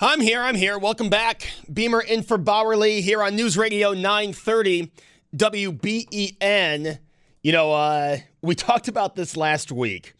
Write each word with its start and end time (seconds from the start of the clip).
I'm 0.00 0.20
here. 0.20 0.40
I'm 0.40 0.56
here. 0.56 0.76
Welcome 0.76 1.08
back. 1.08 1.48
Beamer 1.72 2.00
in 2.00 2.24
for 2.24 2.36
Bauerle 2.36 3.00
here 3.00 3.22
on 3.22 3.36
News 3.36 3.56
Radio 3.56 3.92
930 3.92 4.90
WBEN. 5.36 6.98
You 7.44 7.52
know, 7.52 7.72
uh, 7.72 8.18
we 8.42 8.56
talked 8.56 8.88
about 8.88 9.14
this 9.14 9.36
last 9.36 9.70
week, 9.70 10.14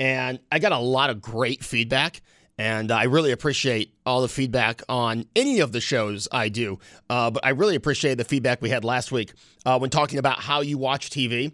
and 0.00 0.40
I 0.50 0.58
got 0.58 0.72
a 0.72 0.78
lot 0.78 1.10
of 1.10 1.20
great 1.20 1.62
feedback. 1.62 2.22
And 2.58 2.90
I 2.90 3.04
really 3.04 3.30
appreciate 3.30 3.94
all 4.04 4.20
the 4.20 4.28
feedback 4.28 4.82
on 4.88 5.26
any 5.36 5.60
of 5.60 5.70
the 5.70 5.80
shows 5.80 6.26
I 6.32 6.48
do. 6.48 6.80
Uh, 7.08 7.30
but 7.30 7.44
I 7.46 7.50
really 7.50 7.76
appreciate 7.76 8.14
the 8.14 8.24
feedback 8.24 8.62
we 8.62 8.70
had 8.70 8.84
last 8.84 9.12
week 9.12 9.32
uh, 9.64 9.78
when 9.78 9.90
talking 9.90 10.18
about 10.18 10.40
how 10.40 10.60
you 10.60 10.76
watch 10.76 11.10
TV. 11.10 11.52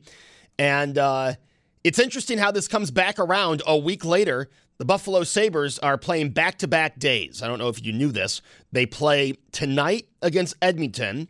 And 0.58 0.96
uh, 0.96 1.34
it's 1.84 1.98
interesting 1.98 2.38
how 2.38 2.52
this 2.52 2.68
comes 2.68 2.90
back 2.90 3.18
around 3.18 3.62
a 3.66 3.76
week 3.76 4.04
later 4.04 4.48
the 4.80 4.86
Buffalo 4.86 5.24
Sabres 5.24 5.78
are 5.80 5.98
playing 5.98 6.30
back 6.30 6.56
to 6.56 6.66
back 6.66 6.98
days. 6.98 7.42
I 7.42 7.48
don't 7.48 7.58
know 7.58 7.68
if 7.68 7.84
you 7.84 7.92
knew 7.92 8.10
this. 8.10 8.40
They 8.72 8.86
play 8.86 9.34
tonight 9.52 10.08
against 10.22 10.54
Edmonton, 10.62 11.28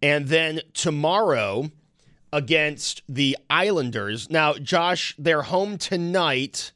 and 0.00 0.28
then 0.28 0.60
tomorrow 0.72 1.72
against 2.32 3.02
the 3.08 3.36
Islanders. 3.50 4.30
Now, 4.30 4.54
Josh, 4.54 5.16
they're 5.18 5.42
home 5.42 5.78
tonight 5.78 6.70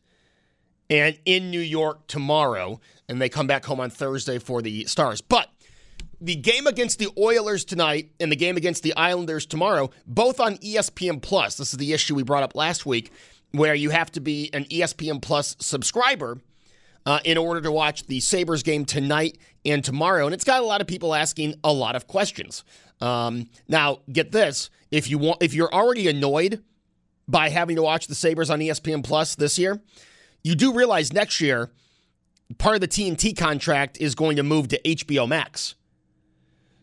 and 0.90 1.16
in 1.24 1.52
New 1.52 1.60
York 1.60 2.08
tomorrow, 2.08 2.80
and 3.08 3.22
they 3.22 3.28
come 3.28 3.46
back 3.46 3.64
home 3.64 3.78
on 3.78 3.88
Thursday 3.88 4.40
for 4.40 4.62
the 4.62 4.86
Stars. 4.86 5.20
But 5.20 5.48
the 6.20 6.34
game 6.34 6.66
against 6.66 6.98
the 6.98 7.10
Oilers 7.16 7.64
tonight 7.64 8.10
and 8.18 8.32
the 8.32 8.36
game 8.36 8.56
against 8.56 8.82
the 8.82 8.96
Islanders 8.96 9.46
tomorrow, 9.46 9.90
both 10.08 10.40
on 10.40 10.56
ESPN 10.56 11.22
Plus. 11.22 11.56
This 11.56 11.72
is 11.72 11.78
the 11.78 11.92
issue 11.92 12.16
we 12.16 12.24
brought 12.24 12.42
up 12.42 12.56
last 12.56 12.84
week 12.84 13.12
where 13.54 13.74
you 13.74 13.90
have 13.90 14.10
to 14.12 14.20
be 14.20 14.50
an 14.52 14.64
ESPN 14.64 15.22
Plus 15.22 15.56
subscriber 15.60 16.38
uh, 17.06 17.20
in 17.24 17.38
order 17.38 17.60
to 17.60 17.70
watch 17.70 18.06
the 18.06 18.20
Sabres 18.20 18.62
game 18.62 18.84
tonight 18.84 19.38
and 19.64 19.84
tomorrow. 19.84 20.26
And 20.26 20.34
it's 20.34 20.44
got 20.44 20.62
a 20.62 20.66
lot 20.66 20.80
of 20.80 20.86
people 20.86 21.14
asking 21.14 21.54
a 21.62 21.72
lot 21.72 21.94
of 21.94 22.06
questions. 22.06 22.64
Um, 23.00 23.48
now, 23.68 24.00
get 24.10 24.32
this: 24.32 24.70
if 24.90 25.08
you 25.08 25.18
want, 25.18 25.42
if 25.42 25.54
you're 25.54 25.72
already 25.72 26.08
annoyed 26.08 26.62
by 27.28 27.48
having 27.48 27.76
to 27.76 27.82
watch 27.82 28.06
the 28.08 28.14
Sabres 28.14 28.50
on 28.50 28.58
ESPN 28.58 29.04
Plus 29.04 29.34
this 29.34 29.58
year, 29.58 29.80
you 30.42 30.54
do 30.54 30.74
realize 30.74 31.12
next 31.12 31.40
year 31.40 31.70
part 32.58 32.74
of 32.74 32.80
the 32.80 32.88
TNT 32.88 33.36
contract 33.36 33.98
is 34.00 34.14
going 34.14 34.36
to 34.36 34.42
move 34.42 34.68
to 34.68 34.80
HBO 34.82 35.28
Max. 35.28 35.74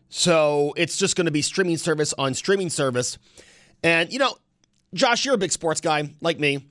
So 0.08 0.74
it's 0.76 0.96
just 0.96 1.16
going 1.16 1.24
to 1.26 1.30
be 1.30 1.42
streaming 1.42 1.76
service 1.76 2.12
on 2.18 2.34
streaming 2.34 2.68
service. 2.68 3.18
And, 3.82 4.12
you 4.12 4.18
know, 4.18 4.36
Josh, 4.94 5.24
you're 5.24 5.34
a 5.34 5.38
big 5.38 5.52
sports 5.52 5.80
guy 5.80 6.10
like 6.20 6.38
me. 6.38 6.66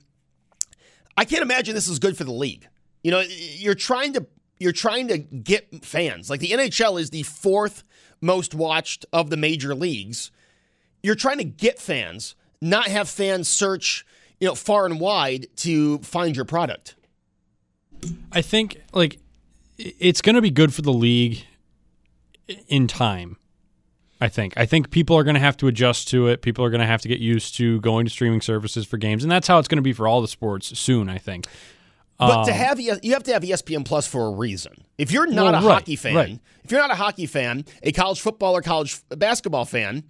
I 1.16 1.24
can't 1.24 1.42
imagine 1.42 1.74
this 1.74 1.88
is 1.88 1.98
good 1.98 2.16
for 2.16 2.24
the 2.24 2.32
league. 2.32 2.68
You 3.02 3.10
know, 3.10 3.20
you're 3.20 3.74
trying 3.74 4.12
to 4.14 4.26
you're 4.58 4.72
trying 4.72 5.08
to 5.08 5.18
get 5.18 5.84
fans. 5.84 6.30
Like 6.30 6.40
the 6.40 6.50
NHL 6.50 7.00
is 7.00 7.10
the 7.10 7.24
fourth 7.24 7.82
most 8.20 8.54
watched 8.54 9.04
of 9.12 9.28
the 9.28 9.36
major 9.36 9.74
leagues. 9.74 10.30
You're 11.02 11.16
trying 11.16 11.38
to 11.38 11.44
get 11.44 11.80
fans, 11.80 12.36
not 12.60 12.86
have 12.86 13.08
fans 13.08 13.48
search, 13.48 14.06
you 14.40 14.46
know, 14.46 14.54
far 14.54 14.86
and 14.86 15.00
wide 15.00 15.48
to 15.56 15.98
find 15.98 16.36
your 16.36 16.44
product. 16.44 16.94
I 18.30 18.40
think 18.40 18.80
like 18.92 19.18
it's 19.78 20.22
going 20.22 20.36
to 20.36 20.42
be 20.42 20.50
good 20.50 20.72
for 20.72 20.82
the 20.82 20.92
league 20.92 21.44
in 22.68 22.86
time. 22.86 23.36
I 24.22 24.28
think. 24.28 24.54
I 24.56 24.66
think 24.66 24.90
people 24.90 25.16
are 25.16 25.24
going 25.24 25.34
to 25.34 25.40
have 25.40 25.56
to 25.56 25.66
adjust 25.66 26.06
to 26.08 26.28
it. 26.28 26.42
People 26.42 26.64
are 26.64 26.70
going 26.70 26.80
to 26.80 26.86
have 26.86 27.02
to 27.02 27.08
get 27.08 27.18
used 27.18 27.56
to 27.56 27.80
going 27.80 28.06
to 28.06 28.10
streaming 28.10 28.40
services 28.40 28.86
for 28.86 28.96
games, 28.96 29.24
and 29.24 29.32
that's 29.32 29.48
how 29.48 29.58
it's 29.58 29.66
going 29.66 29.78
to 29.78 29.82
be 29.82 29.92
for 29.92 30.06
all 30.06 30.20
the 30.22 30.28
sports 30.28 30.78
soon. 30.78 31.08
I 31.08 31.18
think. 31.18 31.48
But 32.18 32.30
um, 32.30 32.46
to 32.46 32.52
have 32.52 32.78
you 32.80 32.92
have 33.12 33.24
to 33.24 33.32
have 33.32 33.42
ESPN 33.42 33.84
Plus 33.84 34.06
for 34.06 34.28
a 34.28 34.30
reason. 34.30 34.84
If 34.96 35.10
you're 35.10 35.26
not 35.26 35.54
well, 35.54 35.64
a 35.64 35.66
right, 35.66 35.74
hockey 35.74 35.96
fan, 35.96 36.14
right. 36.14 36.38
if 36.62 36.70
you're 36.70 36.80
not 36.80 36.92
a 36.92 36.94
hockey 36.94 37.26
fan, 37.26 37.64
a 37.82 37.90
college 37.90 38.20
football 38.20 38.56
or 38.56 38.62
college 38.62 39.00
basketball 39.08 39.64
fan, 39.64 40.04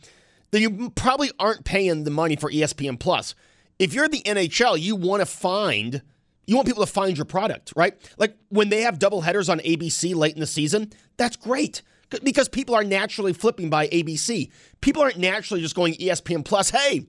then 0.50 0.60
you 0.60 0.90
probably 0.90 1.30
aren't 1.38 1.64
paying 1.64 2.04
the 2.04 2.10
money 2.10 2.36
for 2.36 2.50
ESPN 2.50 3.00
Plus. 3.00 3.34
If 3.78 3.94
you're 3.94 4.08
the 4.08 4.20
NHL, 4.20 4.78
you 4.78 4.94
want 4.94 5.22
to 5.22 5.26
find 5.26 6.02
you 6.46 6.56
want 6.56 6.68
people 6.68 6.84
to 6.84 6.92
find 6.92 7.16
your 7.16 7.24
product, 7.24 7.72
right? 7.76 7.94
Like 8.18 8.36
when 8.50 8.68
they 8.68 8.82
have 8.82 8.98
double 8.98 9.22
headers 9.22 9.48
on 9.48 9.60
ABC 9.60 10.14
late 10.14 10.34
in 10.34 10.40
the 10.40 10.46
season, 10.46 10.92
that's 11.16 11.36
great 11.36 11.80
because 12.22 12.48
people 12.48 12.74
are 12.74 12.84
naturally 12.84 13.32
flipping 13.32 13.70
by 13.70 13.88
ABC. 13.88 14.50
People 14.80 15.02
aren't 15.02 15.18
naturally 15.18 15.60
just 15.60 15.74
going 15.74 15.94
ESPN 15.94 16.44
Plus. 16.44 16.70
Hey, 16.70 17.06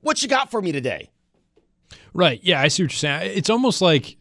what 0.00 0.22
you 0.22 0.28
got 0.28 0.50
for 0.50 0.62
me 0.62 0.72
today? 0.72 1.10
Right. 2.14 2.40
Yeah, 2.42 2.60
I 2.60 2.68
see 2.68 2.82
what 2.84 2.92
you're 2.92 2.98
saying. 2.98 3.32
It's 3.36 3.50
almost 3.50 3.82
like 3.82 4.16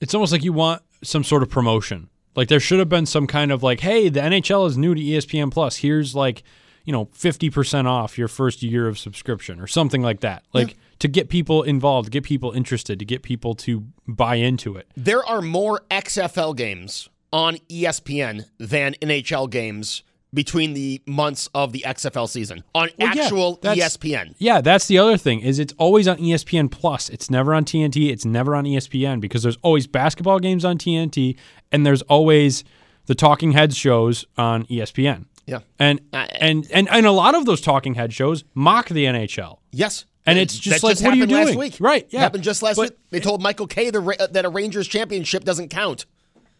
it's 0.00 0.14
almost 0.14 0.32
like 0.32 0.44
you 0.44 0.52
want 0.52 0.82
some 1.02 1.24
sort 1.24 1.42
of 1.42 1.50
promotion. 1.50 2.08
Like 2.36 2.48
there 2.48 2.60
should 2.60 2.78
have 2.78 2.88
been 2.88 3.06
some 3.06 3.26
kind 3.26 3.50
of 3.50 3.62
like, 3.62 3.80
hey, 3.80 4.08
the 4.08 4.20
NHL 4.20 4.66
is 4.66 4.78
new 4.78 4.94
to 4.94 5.00
ESPN 5.00 5.50
Plus. 5.50 5.76
Here's 5.76 6.14
like, 6.14 6.42
you 6.84 6.92
know, 6.92 7.06
50% 7.06 7.86
off 7.86 8.16
your 8.16 8.28
first 8.28 8.62
year 8.62 8.86
of 8.86 8.98
subscription 8.98 9.60
or 9.60 9.66
something 9.66 10.02
like 10.02 10.20
that. 10.20 10.44
Like 10.52 10.68
yeah. 10.68 10.74
to 11.00 11.08
get 11.08 11.28
people 11.28 11.62
involved, 11.62 12.06
to 12.06 12.10
get 12.10 12.24
people 12.24 12.52
interested, 12.52 12.98
to 12.98 13.04
get 13.04 13.22
people 13.22 13.54
to 13.56 13.84
buy 14.06 14.36
into 14.36 14.76
it. 14.76 14.88
There 14.96 15.24
are 15.24 15.42
more 15.42 15.82
XFL 15.90 16.56
games 16.56 17.08
on 17.32 17.56
ESPN 17.68 18.46
than 18.58 18.94
NHL 18.94 19.50
games 19.50 20.02
between 20.32 20.74
the 20.74 21.02
months 21.06 21.48
of 21.54 21.72
the 21.72 21.84
XFL 21.86 22.28
season 22.28 22.62
on 22.74 22.88
well, 22.98 23.08
actual 23.08 23.58
yeah, 23.62 23.74
ESPN. 23.74 24.34
Yeah, 24.38 24.60
that's 24.60 24.86
the 24.86 24.98
other 24.98 25.16
thing 25.16 25.40
is 25.40 25.58
it's 25.58 25.74
always 25.78 26.06
on 26.06 26.18
ESPN 26.18 26.70
Plus. 26.70 27.08
It's 27.08 27.30
never 27.30 27.54
on 27.54 27.64
TNT. 27.64 28.10
It's 28.10 28.24
never 28.24 28.54
on 28.54 28.64
ESPN 28.64 29.20
because 29.20 29.42
there's 29.42 29.58
always 29.62 29.86
basketball 29.86 30.38
games 30.38 30.64
on 30.64 30.78
TNT 30.78 31.36
and 31.72 31.84
there's 31.84 32.02
always 32.02 32.64
the 33.06 33.14
Talking 33.14 33.52
Heads 33.52 33.76
shows 33.76 34.24
on 34.36 34.66
ESPN. 34.66 35.26
Yeah, 35.46 35.60
and 35.80 36.00
uh, 36.12 36.28
and 36.38 36.70
and 36.72 36.88
and 36.88 37.06
a 37.06 37.10
lot 37.10 37.34
of 37.34 37.44
those 37.44 37.60
Talking 37.60 37.94
Head 37.94 38.12
shows 38.12 38.44
mock 38.54 38.88
the 38.88 39.06
NHL. 39.06 39.58
Yes. 39.72 40.04
And 40.26 40.38
it's 40.38 40.56
just 40.56 40.84
like, 40.84 40.92
just 40.92 41.02
what 41.02 41.14
are 41.14 41.16
you 41.16 41.26
doing? 41.26 41.46
Last 41.46 41.56
week. 41.56 41.76
Right? 41.80 42.06
Yeah, 42.10 42.20
happened 42.20 42.44
just 42.44 42.62
last 42.62 42.76
but, 42.76 42.90
week. 42.90 42.98
They 43.08 43.20
told 43.20 43.42
Michael 43.42 43.66
Kay 43.66 43.90
the, 43.90 44.28
that 44.30 44.44
a 44.44 44.48
Rangers 44.48 44.86
championship 44.86 45.44
doesn't 45.44 45.70
count. 45.70 46.04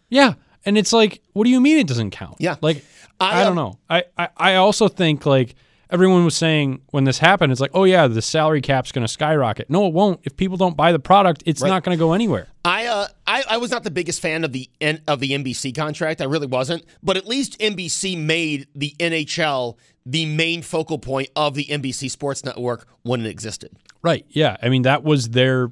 Yeah, 0.08 0.34
and 0.64 0.76
it's 0.76 0.92
like, 0.92 1.22
what 1.32 1.44
do 1.44 1.50
you 1.50 1.60
mean 1.60 1.78
it 1.78 1.86
doesn't 1.86 2.10
count? 2.10 2.36
Yeah. 2.38 2.56
Like, 2.60 2.84
I, 3.18 3.40
I 3.40 3.44
don't 3.44 3.56
um, 3.58 3.64
know. 3.64 3.78
I, 3.88 4.04
I, 4.16 4.28
I 4.36 4.54
also 4.56 4.88
think, 4.88 5.26
like, 5.26 5.54
everyone 5.90 6.24
was 6.24 6.36
saying 6.36 6.82
when 6.90 7.04
this 7.04 7.18
happened, 7.18 7.52
it's 7.52 7.60
like, 7.60 7.70
oh, 7.74 7.84
yeah, 7.84 8.06
the 8.06 8.22
salary 8.22 8.60
cap's 8.60 8.92
going 8.92 9.04
to 9.04 9.12
skyrocket. 9.12 9.70
No, 9.70 9.86
it 9.86 9.92
won't. 9.92 10.20
If 10.24 10.36
people 10.36 10.56
don't 10.56 10.76
buy 10.76 10.92
the 10.92 10.98
product, 10.98 11.42
it's 11.46 11.62
right. 11.62 11.68
not 11.68 11.82
going 11.82 11.96
to 11.96 11.98
go 11.98 12.12
anywhere. 12.12 12.48
I, 12.64 12.86
uh, 12.86 13.08
I, 13.26 13.44
I 13.50 13.56
was 13.56 13.70
not 13.70 13.84
the 13.84 13.90
biggest 13.90 14.20
fan 14.20 14.44
of 14.44 14.52
the 14.52 14.68
of 15.08 15.20
the 15.20 15.30
NBC 15.30 15.74
contract. 15.74 16.20
I 16.20 16.24
really 16.24 16.46
wasn't. 16.46 16.84
But 17.02 17.16
at 17.16 17.26
least 17.26 17.58
NBC 17.58 18.18
made 18.18 18.68
the 18.74 18.94
NHL 18.98 19.76
the 20.06 20.26
main 20.26 20.62
focal 20.62 20.98
point 20.98 21.28
of 21.36 21.54
the 21.54 21.64
NBC 21.66 22.10
Sports 22.10 22.44
Network 22.44 22.86
when 23.02 23.20
it 23.20 23.28
existed. 23.28 23.72
Right. 24.02 24.24
Yeah. 24.30 24.56
I 24.62 24.68
mean, 24.68 24.82
that 24.82 25.04
was 25.04 25.30
their 25.30 25.70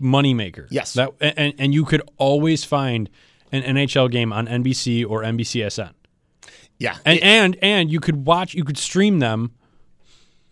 moneymaker. 0.00 0.66
Yes. 0.70 0.94
That 0.94 1.10
and, 1.20 1.54
and 1.58 1.74
you 1.74 1.84
could 1.84 2.02
always 2.18 2.64
find– 2.64 3.10
an 3.52 3.62
NHL 3.62 4.10
game 4.10 4.32
on 4.32 4.46
NBC 4.46 5.08
or 5.08 5.22
NBCSN. 5.22 5.92
Yeah, 6.78 6.96
and 7.04 7.18
it, 7.18 7.22
and 7.22 7.56
and 7.60 7.90
you 7.90 8.00
could 8.00 8.26
watch, 8.26 8.54
you 8.54 8.64
could 8.64 8.78
stream 8.78 9.18
them. 9.18 9.52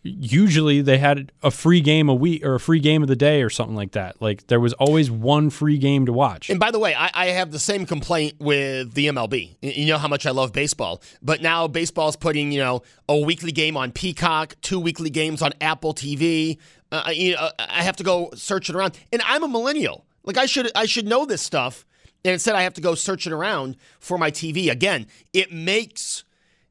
Usually, 0.02 0.80
they 0.80 0.98
had 0.98 1.32
a 1.42 1.50
free 1.50 1.80
game 1.80 2.08
a 2.08 2.14
week 2.14 2.44
or 2.44 2.54
a 2.54 2.60
free 2.60 2.80
game 2.80 3.02
of 3.02 3.08
the 3.08 3.16
day 3.16 3.42
or 3.42 3.50
something 3.50 3.74
like 3.74 3.92
that. 3.92 4.20
Like 4.20 4.46
there 4.46 4.60
was 4.60 4.74
always 4.74 5.10
one 5.10 5.48
free 5.48 5.78
game 5.78 6.06
to 6.06 6.12
watch. 6.12 6.50
And 6.50 6.60
by 6.60 6.70
the 6.70 6.78
way, 6.78 6.94
I, 6.94 7.10
I 7.14 7.26
have 7.28 7.50
the 7.50 7.58
same 7.58 7.86
complaint 7.86 8.34
with 8.38 8.92
the 8.92 9.06
MLB. 9.08 9.56
You 9.60 9.86
know 9.86 9.98
how 9.98 10.06
much 10.06 10.26
I 10.26 10.30
love 10.30 10.52
baseball, 10.52 11.02
but 11.22 11.40
now 11.40 11.66
baseball's 11.66 12.14
putting 12.14 12.52
you 12.52 12.60
know 12.60 12.82
a 13.08 13.18
weekly 13.18 13.52
game 13.52 13.76
on 13.76 13.90
Peacock, 13.90 14.54
two 14.60 14.78
weekly 14.78 15.10
games 15.10 15.40
on 15.40 15.52
Apple 15.62 15.94
TV. 15.94 16.58
Uh, 16.92 17.10
you 17.12 17.34
know, 17.34 17.50
I 17.58 17.82
have 17.82 17.96
to 17.96 18.04
go 18.04 18.30
searching 18.34 18.76
around, 18.76 18.98
and 19.10 19.22
I'm 19.24 19.42
a 19.42 19.48
millennial. 19.48 20.04
Like 20.24 20.36
I 20.36 20.44
should 20.44 20.70
I 20.74 20.84
should 20.84 21.06
know 21.06 21.24
this 21.24 21.40
stuff 21.40 21.86
and 22.24 22.32
instead, 22.32 22.54
I 22.54 22.62
have 22.62 22.74
to 22.74 22.80
go 22.80 22.94
searching 22.94 23.32
around 23.32 23.76
for 24.00 24.18
my 24.18 24.30
TV. 24.30 24.70
Again, 24.70 25.06
it 25.32 25.52
makes 25.52 26.24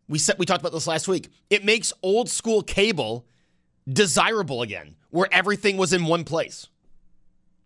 we 0.09 0.19
said 0.19 0.35
we 0.39 0.45
talked 0.45 0.61
about 0.61 0.71
this 0.71 0.87
last 0.87 1.07
week. 1.07 1.29
It 1.49 1.65
makes 1.65 1.91
old 2.01 2.29
school 2.29 2.61
cable 2.61 3.25
desirable 3.91 4.61
again, 4.61 4.95
where 5.09 5.27
everything 5.31 5.77
was 5.77 5.93
in 5.93 6.05
one 6.05 6.23
place. 6.23 6.67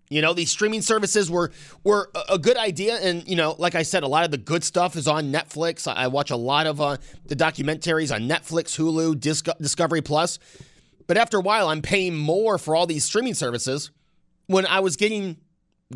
You 0.10 0.22
know, 0.22 0.34
these 0.34 0.52
streaming 0.52 0.82
services 0.82 1.32
were 1.32 1.52
were 1.84 2.12
a 2.30 2.38
good 2.38 2.58
idea, 2.58 2.96
and 2.96 3.28
you 3.28 3.36
know, 3.36 3.56
like 3.58 3.76
I 3.76 3.84
said, 3.84 4.04
a 4.04 4.08
lot 4.08 4.26
of 4.26 4.32
the 4.32 4.38
good 4.38 4.64
stuff 4.64 4.96
is 4.96 5.08
on 5.08 5.32
Netflix. 5.32 5.92
I 5.92 6.08
watch 6.08 6.32
a 6.32 6.36
lot 6.36 6.68
of 6.68 6.82
uh, 6.82 6.98
the 7.26 7.36
documentaries 7.36 8.14
on 8.14 8.28
Netflix, 8.28 8.78
Hulu, 8.78 9.20
Discovery 9.62 10.02
Plus. 10.02 10.38
But 11.08 11.18
after 11.18 11.38
a 11.38 11.42
while, 11.42 11.70
I'm 11.70 11.82
paying 11.82 12.16
more 12.16 12.58
for 12.58 12.76
all 12.76 12.86
these 12.86 13.06
streaming 13.06 13.34
services 13.34 13.92
when 14.48 14.66
I 14.66 14.82
was 14.82 14.98
getting 14.98 15.38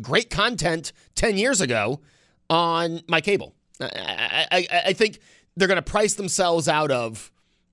great 0.02 0.30
content 0.30 0.92
ten 1.14 1.36
years 1.36 1.60
ago 1.60 2.00
on 2.48 3.02
my 3.08 3.20
cable. 3.20 3.54
I, 3.80 4.46
I, 4.50 4.66
I 4.86 4.92
think 4.92 5.20
they're 5.56 5.68
going 5.68 5.76
to 5.76 5.82
price 5.82 6.14
themselves 6.14 6.68
out 6.68 6.90
of 6.90 7.30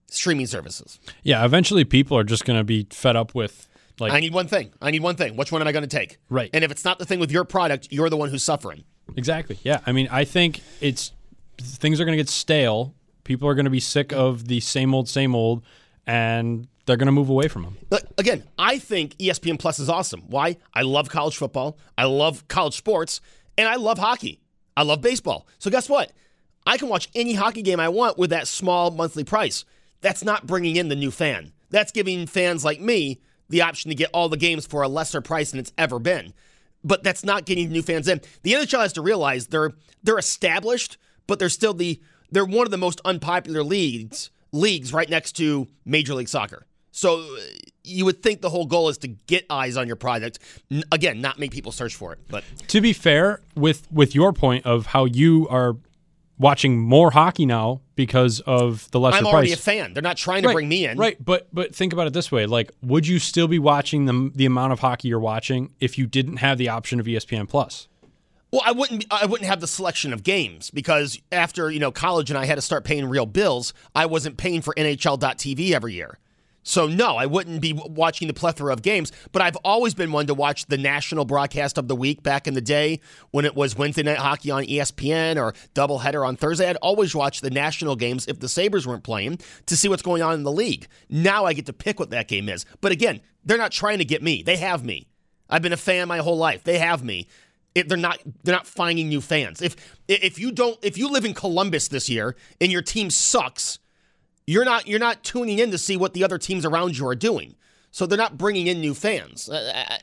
streaming 0.07 0.47
services. 0.47 0.99
Yeah, 1.23 1.45
eventually 1.45 1.85
people 1.85 2.17
are 2.17 2.23
just 2.23 2.45
going 2.45 2.57
to 2.57 2.63
be 2.63 2.87
fed 2.91 3.15
up 3.15 3.33
with 3.35 3.67
like 3.99 4.11
I 4.11 4.19
need 4.19 4.33
one 4.33 4.47
thing. 4.47 4.71
I 4.81 4.91
need 4.91 5.01
one 5.01 5.15
thing. 5.15 5.35
Which 5.35 5.51
one 5.51 5.61
am 5.61 5.67
I 5.67 5.71
going 5.71 5.87
to 5.87 5.97
take? 5.97 6.17
Right. 6.29 6.49
And 6.53 6.63
if 6.63 6.71
it's 6.71 6.83
not 6.83 6.99
the 6.99 7.05
thing 7.05 7.19
with 7.19 7.31
your 7.31 7.43
product, 7.43 7.89
you're 7.91 8.09
the 8.09 8.17
one 8.17 8.29
who's 8.29 8.43
suffering. 8.43 8.83
Exactly. 9.15 9.59
Yeah. 9.63 9.81
I 9.85 9.91
mean, 9.91 10.07
I 10.11 10.25
think 10.25 10.61
it's 10.81 11.11
things 11.59 11.99
are 11.99 12.05
going 12.05 12.17
to 12.17 12.21
get 12.21 12.29
stale. 12.29 12.95
People 13.23 13.47
are 13.47 13.55
going 13.55 13.65
to 13.65 13.71
be 13.71 13.79
sick 13.79 14.11
of 14.11 14.47
the 14.47 14.59
same 14.59 14.93
old, 14.93 15.07
same 15.07 15.35
old, 15.35 15.63
and 16.05 16.67
they're 16.85 16.97
going 16.97 17.07
to 17.07 17.13
move 17.13 17.29
away 17.29 17.47
from 17.47 17.63
them. 17.63 17.77
But 17.89 18.11
again, 18.17 18.43
I 18.57 18.77
think 18.77 19.17
ESPN 19.17 19.59
Plus 19.59 19.79
is 19.79 19.89
awesome. 19.89 20.23
Why? 20.27 20.57
I 20.73 20.81
love 20.81 21.09
college 21.09 21.37
football. 21.37 21.77
I 21.97 22.05
love 22.05 22.47
college 22.47 22.75
sports, 22.75 23.21
and 23.57 23.67
I 23.67 23.75
love 23.75 23.97
hockey. 23.97 24.41
I 24.75 24.83
love 24.83 25.01
baseball. 25.01 25.47
So 25.59 25.69
guess 25.69 25.87
what? 25.87 26.11
I 26.65 26.77
can 26.77 26.89
watch 26.89 27.09
any 27.13 27.33
hockey 27.33 27.61
game 27.61 27.79
I 27.79 27.89
want 27.89 28.17
with 28.17 28.31
that 28.31 28.47
small 28.47 28.91
monthly 28.91 29.23
price. 29.23 29.65
That's 30.01 30.23
not 30.23 30.47
bringing 30.47 30.75
in 30.75 30.89
the 30.89 30.95
new 30.95 31.11
fan. 31.11 31.53
That's 31.69 31.91
giving 31.91 32.27
fans 32.27 32.65
like 32.65 32.81
me 32.81 33.19
the 33.49 33.61
option 33.61 33.89
to 33.89 33.95
get 33.95 34.09
all 34.13 34.29
the 34.29 34.37
games 34.37 34.65
for 34.65 34.81
a 34.81 34.87
lesser 34.87 35.21
price 35.21 35.51
than 35.51 35.59
it's 35.59 35.73
ever 35.77 35.99
been. 35.99 36.33
But 36.83 37.03
that's 37.03 37.23
not 37.23 37.45
getting 37.45 37.69
new 37.69 37.81
fans 37.81 38.07
in. 38.07 38.21
The 38.41 38.53
NHL 38.53 38.81
has 38.81 38.93
to 38.93 39.01
realize 39.01 39.47
they're 39.47 39.71
they're 40.03 40.17
established, 40.17 40.97
but 41.27 41.39
they're 41.39 41.49
still 41.49 41.73
the 41.73 42.01
they're 42.31 42.45
one 42.45 42.67
of 42.67 42.71
the 42.71 42.77
most 42.77 42.99
unpopular 43.05 43.63
leagues 43.63 44.31
leagues 44.51 44.93
right 44.93 45.09
next 45.09 45.33
to 45.33 45.67
Major 45.85 46.13
League 46.13 46.29
Soccer. 46.29 46.65
So 46.95 47.21
uh, 47.21 47.39
you 47.83 48.05
would 48.05 48.21
think 48.21 48.41
the 48.41 48.51
whole 48.51 48.67
goal 48.67 48.87
is 48.87 48.99
to 48.99 49.07
get 49.07 49.45
eyes 49.49 49.75
on 49.77 49.87
your 49.87 49.95
product. 49.95 50.37
Again, 50.91 51.21
not 51.21 51.39
make 51.39 51.51
people 51.51 51.71
search 51.71 51.95
for 51.95 52.13
it. 52.13 52.19
But 52.29 52.43
to 52.67 52.81
be 52.81 52.93
fair, 52.93 53.41
with 53.55 53.91
with 53.91 54.15
your 54.15 54.31
point 54.31 54.65
of 54.65 54.85
how 54.85 55.05
you 55.05 55.47
are 55.49 55.75
watching 56.37 56.79
more 56.79 57.09
hockey 57.09 57.47
now 57.47 57.81
because 57.95 58.41
of 58.41 58.89
the 58.91 58.99
lesser 58.99 59.17
I'm 59.17 59.23
price. 59.23 59.33
already 59.33 59.53
a 59.53 59.57
fan. 59.57 59.93
They're 59.93 60.03
not 60.03 60.17
trying 60.17 60.43
to 60.43 60.49
right, 60.49 60.53
bring 60.53 60.69
me 60.69 60.85
in. 60.85 60.97
Right, 60.97 61.17
but 61.23 61.47
but 61.51 61.75
think 61.75 61.93
about 61.93 62.05
it 62.05 62.13
this 62.13 62.31
way: 62.31 62.45
like, 62.45 62.71
would 62.83 63.07
you 63.07 63.17
still 63.17 63.47
be 63.47 63.57
watching 63.57 64.05
the 64.05 64.31
the 64.35 64.45
amount 64.45 64.71
of 64.71 64.79
hockey 64.79 65.07
you're 65.07 65.19
watching 65.19 65.73
if 65.79 65.97
you 65.97 66.05
didn't 66.05 66.37
have 66.37 66.59
the 66.59 66.69
option 66.69 66.99
of 66.99 67.07
ESPN 67.07 67.49
Plus? 67.49 67.87
Well, 68.51 68.61
I 68.63 68.71
wouldn't. 68.71 68.99
Be, 68.99 69.07
I 69.09 69.25
wouldn't 69.25 69.49
have 69.49 69.61
the 69.61 69.67
selection 69.67 70.13
of 70.13 70.21
games 70.21 70.69
because 70.69 71.19
after 71.31 71.71
you 71.71 71.79
know 71.79 71.91
college 71.91 72.29
and 72.29 72.37
I 72.37 72.45
had 72.45 72.55
to 72.55 72.61
start 72.61 72.83
paying 72.83 73.09
real 73.09 73.25
bills. 73.25 73.73
I 73.95 74.05
wasn't 74.05 74.37
paying 74.37 74.61
for 74.61 74.75
NHL.TV 74.75 75.71
every 75.71 75.93
year. 75.93 76.19
So, 76.63 76.87
no, 76.87 77.17
I 77.17 77.25
wouldn't 77.25 77.61
be 77.61 77.73
watching 77.73 78.27
the 78.27 78.33
plethora 78.33 78.71
of 78.71 78.81
games, 78.81 79.11
but 79.31 79.41
I've 79.41 79.57
always 79.57 79.93
been 79.93 80.11
one 80.11 80.27
to 80.27 80.33
watch 80.33 80.65
the 80.65 80.77
national 80.77 81.25
broadcast 81.25 81.77
of 81.77 81.87
the 81.87 81.95
week 81.95 82.23
back 82.23 82.47
in 82.47 82.53
the 82.53 82.61
day 82.61 83.01
when 83.31 83.45
it 83.45 83.55
was 83.55 83.77
Wednesday 83.77 84.03
Night 84.03 84.17
Hockey 84.17 84.49
on 84.49 84.63
ESPN 84.63 85.35
or 85.35 85.53
doubleheader 85.75 86.25
on 86.25 86.37
Thursday. 86.37 86.69
I'd 86.69 86.77
always 86.77 87.13
watch 87.13 87.41
the 87.41 87.49
national 87.49 87.95
games 87.95 88.27
if 88.27 88.39
the 88.39 88.49
Sabres 88.49 88.87
weren't 88.87 89.03
playing 89.03 89.39
to 89.65 89.75
see 89.77 89.89
what's 89.89 90.01
going 90.01 90.21
on 90.21 90.35
in 90.35 90.43
the 90.43 90.51
league. 90.51 90.87
Now 91.09 91.45
I 91.45 91.53
get 91.53 91.65
to 91.67 91.73
pick 91.73 91.99
what 91.99 92.09
that 92.11 92.27
game 92.27 92.47
is. 92.49 92.65
But 92.81 92.91
again, 92.91 93.21
they're 93.43 93.57
not 93.57 93.71
trying 93.71 93.97
to 93.97 94.05
get 94.05 94.23
me. 94.23 94.41
They 94.41 94.57
have 94.57 94.85
me. 94.85 95.07
I've 95.49 95.61
been 95.61 95.73
a 95.73 95.77
fan 95.77 96.07
my 96.07 96.19
whole 96.19 96.37
life. 96.37 96.63
They 96.63 96.79
have 96.79 97.03
me. 97.03 97.27
It, 97.75 97.89
they're 97.89 97.97
not 97.97 98.19
they're 98.43 98.55
not 98.55 98.67
finding 98.67 99.09
new 99.09 99.21
fans. 99.21 99.61
If 99.61 99.75
if 100.07 100.37
you 100.39 100.51
don't 100.51 100.77
if 100.83 100.97
you 100.97 101.09
live 101.09 101.25
in 101.25 101.33
Columbus 101.33 101.87
this 101.87 102.07
year 102.07 102.35
and 102.61 102.71
your 102.71 102.83
team 102.83 103.09
sucks, 103.09 103.79
you're 104.45 104.65
not 104.65 104.87
you're 104.87 104.99
not 104.99 105.23
tuning 105.23 105.59
in 105.59 105.71
to 105.71 105.77
see 105.77 105.97
what 105.97 106.13
the 106.13 106.23
other 106.23 106.37
teams 106.37 106.65
around 106.65 106.97
you 106.97 107.07
are 107.07 107.15
doing. 107.15 107.55
So 107.91 108.05
they're 108.05 108.17
not 108.17 108.37
bringing 108.37 108.67
in 108.67 108.81
new 108.81 108.93
fans. 108.93 109.49
Uh, 109.49 109.85
uh 109.89 109.97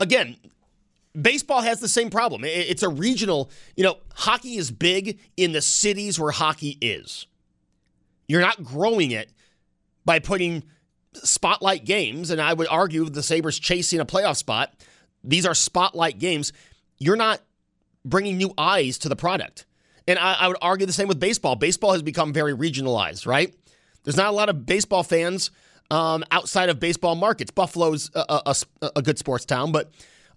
again, 0.00 0.36
baseball 1.20 1.62
has 1.62 1.80
the 1.80 1.88
same 1.88 2.10
problem. 2.10 2.42
It's 2.44 2.82
a 2.82 2.88
regional, 2.88 3.50
you 3.76 3.84
know, 3.84 3.98
hockey 4.14 4.56
is 4.56 4.70
big 4.70 5.20
in 5.36 5.52
the 5.52 5.62
cities 5.62 6.18
where 6.18 6.32
hockey 6.32 6.78
is. 6.80 7.26
You're 8.26 8.40
not 8.40 8.64
growing 8.64 9.10
it 9.10 9.30
by 10.04 10.18
putting 10.18 10.64
spotlight 11.14 11.84
games, 11.84 12.30
and 12.30 12.40
I 12.40 12.52
would 12.52 12.68
argue 12.68 13.08
the 13.08 13.22
Sabres 13.22 13.58
chasing 13.58 14.00
a 14.00 14.06
playoff 14.06 14.36
spot. 14.36 14.74
These 15.22 15.46
are 15.46 15.54
spotlight 15.54 16.18
games. 16.18 16.52
You're 16.98 17.16
not 17.16 17.40
bringing 18.04 18.36
new 18.36 18.52
eyes 18.58 18.98
to 18.98 19.08
the 19.08 19.16
product. 19.16 19.66
And 20.06 20.18
I, 20.18 20.34
I 20.34 20.48
would 20.48 20.58
argue 20.60 20.86
the 20.86 20.92
same 20.92 21.08
with 21.08 21.18
baseball. 21.18 21.56
Baseball 21.56 21.92
has 21.92 22.02
become 22.02 22.32
very 22.32 22.54
regionalized, 22.54 23.26
right? 23.26 23.54
There's 24.04 24.16
not 24.16 24.28
a 24.28 24.36
lot 24.36 24.48
of 24.48 24.66
baseball 24.66 25.02
fans 25.02 25.50
um, 25.90 26.24
outside 26.30 26.68
of 26.68 26.78
baseball 26.78 27.14
markets. 27.14 27.50
Buffalo's 27.50 28.10
a, 28.14 28.42
a, 28.46 28.54
a, 28.96 29.02
good 29.02 29.18
sports 29.18 29.44
town, 29.44 29.72
but 29.72 29.90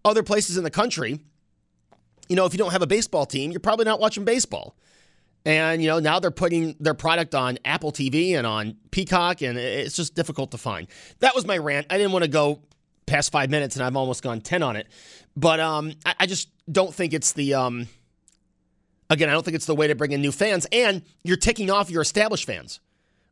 other 0.03 0.23
places 0.23 0.57
in 0.57 0.63
the 0.63 0.71
country, 0.71 1.19
you 2.27 2.35
know, 2.35 2.45
if 2.45 2.53
you 2.53 2.57
don't 2.57 2.71
have 2.71 2.81
a 2.81 2.87
baseball 2.87 3.25
team, 3.25 3.51
you're 3.51 3.59
probably 3.59 3.85
not 3.85 3.99
watching 3.99 4.25
baseball. 4.25 4.75
And, 5.45 5.81
you 5.81 5.87
know, 5.87 5.99
now 5.99 6.19
they're 6.19 6.31
putting 6.31 6.75
their 6.79 6.93
product 6.93 7.33
on 7.33 7.57
Apple 7.63 7.91
TV 7.91 8.31
and 8.31 8.45
on 8.45 8.75
Peacock, 8.91 9.41
and 9.41 9.57
it's 9.57 9.95
just 9.95 10.13
difficult 10.13 10.51
to 10.51 10.57
find. 10.57 10.87
That 11.19 11.35
was 11.35 11.45
my 11.45 11.57
rant. 11.57 11.87
I 11.89 11.97
didn't 11.97 12.11
want 12.11 12.23
to 12.23 12.29
go 12.29 12.61
past 13.05 13.31
five 13.31 13.49
minutes, 13.49 13.77
and 13.77 13.85
I've 13.85 13.95
almost 13.95 14.23
gone 14.23 14.41
10 14.41 14.61
on 14.61 14.75
it. 14.75 14.87
But 15.37 15.61
um, 15.61 15.93
I, 16.05 16.15
I 16.21 16.25
just 16.25 16.49
don't 16.69 16.93
think 16.93 17.13
it's 17.13 17.31
the. 17.31 17.53
Um, 17.53 17.87
again, 19.09 19.29
I 19.29 19.31
don't 19.31 19.43
think 19.43 19.55
it's 19.55 19.65
the 19.65 19.75
way 19.75 19.87
to 19.87 19.95
bring 19.95 20.11
in 20.11 20.19
new 20.19 20.33
fans, 20.33 20.67
and 20.73 21.01
you're 21.23 21.37
ticking 21.37 21.71
off 21.71 21.89
your 21.89 22.01
established 22.01 22.45
fans 22.45 22.81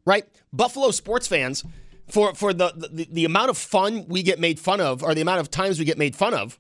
right? 0.06 0.25
Buffalo 0.54 0.92
sports 0.92 1.28
fans, 1.28 1.63
for 2.07 2.34
for 2.34 2.54
the, 2.54 2.72
the 2.75 3.07
the 3.12 3.25
amount 3.25 3.50
of 3.50 3.57
fun 3.57 4.06
we 4.07 4.24
get 4.24 4.40
made 4.40 4.60
fun 4.60 4.80
of, 4.80 5.04
or 5.04 5.16
the 5.16 5.22
amount 5.22 5.40
of 5.40 5.50
times 5.50 5.80
we 5.80 5.86
get 5.86 5.98
made 5.98 6.16
fun 6.16 6.34
of, 6.34 6.60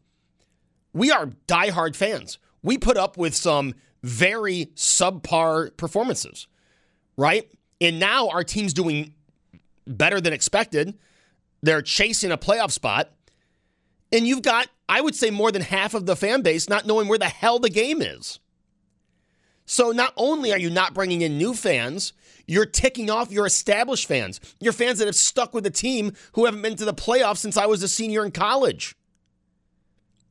we 0.93 1.11
are 1.11 1.27
diehard 1.47 1.95
fans. 1.95 2.39
We 2.63 2.77
put 2.77 2.97
up 2.97 3.17
with 3.17 3.35
some 3.35 3.75
very 4.01 4.67
subpar 4.75 5.75
performances, 5.77 6.47
right? 7.17 7.49
And 7.79 7.99
now 7.99 8.29
our 8.29 8.43
team's 8.43 8.73
doing 8.73 9.13
better 9.85 10.19
than 10.19 10.33
expected. 10.33 10.97
They're 11.61 11.81
chasing 11.81 12.31
a 12.31 12.37
playoff 12.37 12.71
spot. 12.71 13.11
And 14.11 14.27
you've 14.27 14.43
got, 14.43 14.67
I 14.87 15.01
would 15.01 15.15
say, 15.15 15.31
more 15.31 15.51
than 15.51 15.61
half 15.61 15.93
of 15.93 16.05
the 16.05 16.15
fan 16.15 16.41
base 16.41 16.69
not 16.69 16.85
knowing 16.85 17.07
where 17.07 17.17
the 17.17 17.25
hell 17.25 17.59
the 17.59 17.69
game 17.69 18.01
is. 18.01 18.39
So 19.65 19.91
not 19.91 20.13
only 20.15 20.51
are 20.51 20.59
you 20.59 20.69
not 20.69 20.93
bringing 20.93 21.21
in 21.21 21.37
new 21.37 21.53
fans, 21.53 22.13
you're 22.47 22.65
ticking 22.65 23.09
off 23.09 23.31
your 23.31 23.45
established 23.45 24.07
fans, 24.07 24.39
your 24.59 24.73
fans 24.73 24.99
that 24.99 25.05
have 25.05 25.15
stuck 25.15 25.53
with 25.53 25.63
the 25.63 25.69
team 25.69 26.13
who 26.33 26.45
haven't 26.45 26.61
been 26.61 26.75
to 26.75 26.85
the 26.85 26.93
playoffs 26.93 27.37
since 27.37 27.57
I 27.57 27.65
was 27.65 27.83
a 27.83 27.87
senior 27.87 28.25
in 28.25 28.31
college. 28.31 28.95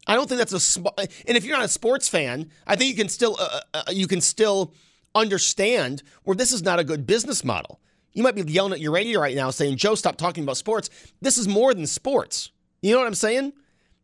I 0.06 0.14
don't 0.14 0.28
think 0.28 0.38
that's 0.38 0.52
a 0.52 0.60
sm- 0.60 0.86
and 0.98 1.36
if 1.36 1.44
you're 1.44 1.56
not 1.56 1.64
a 1.64 1.68
sports 1.68 2.08
fan, 2.08 2.50
I 2.66 2.76
think 2.76 2.90
you 2.90 2.96
can 2.96 3.08
still 3.08 3.36
uh, 3.38 3.60
uh, 3.72 3.82
uh, 3.88 3.90
you 3.90 4.06
can 4.06 4.20
still 4.20 4.74
understand 5.14 6.02
where 6.24 6.36
this 6.36 6.52
is 6.52 6.62
not 6.62 6.78
a 6.78 6.84
good 6.84 7.06
business 7.06 7.44
model. 7.44 7.80
You 8.12 8.22
might 8.22 8.34
be 8.34 8.42
yelling 8.42 8.72
at 8.72 8.80
your 8.80 8.92
radio 8.92 9.20
right 9.20 9.34
now 9.34 9.50
saying, 9.50 9.76
"Joe, 9.76 9.94
stop 9.94 10.16
talking 10.16 10.44
about 10.44 10.56
sports." 10.56 10.90
This 11.20 11.38
is 11.38 11.48
more 11.48 11.72
than 11.72 11.86
sports. 11.86 12.50
You 12.82 12.92
know 12.92 12.98
what 12.98 13.06
I'm 13.06 13.14
saying? 13.14 13.54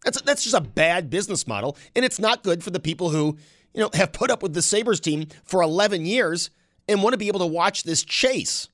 That's 0.05 0.21
that's 0.23 0.43
just 0.43 0.57
a 0.57 0.63
bad 0.63 1.11
business 1.11 1.47
model, 1.47 1.77
and 1.95 2.05
it's 2.05 2.19
not 2.19 2.43
good 2.43 2.65
for 2.65 2.71
the 2.71 2.81
people 2.81 3.11
who 3.11 3.37
you 3.75 3.83
know 3.83 3.91
have 3.93 4.13
put 4.13 4.31
up 4.31 4.43
with 4.43 4.55
the 4.55 4.63
Sabres 4.63 5.01
team 5.01 5.27
for 5.45 5.61
11 5.61 6.07
years 6.07 6.51
and 6.89 7.03
want 7.03 7.15
to 7.15 7.19
be 7.19 7.29
able 7.29 7.41
to 7.41 7.47
watch 7.47 7.83
this 7.85 8.03
chase. 8.03 8.69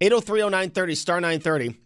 8030930 0.00 0.96
star 0.96 1.20
930. 1.20 1.78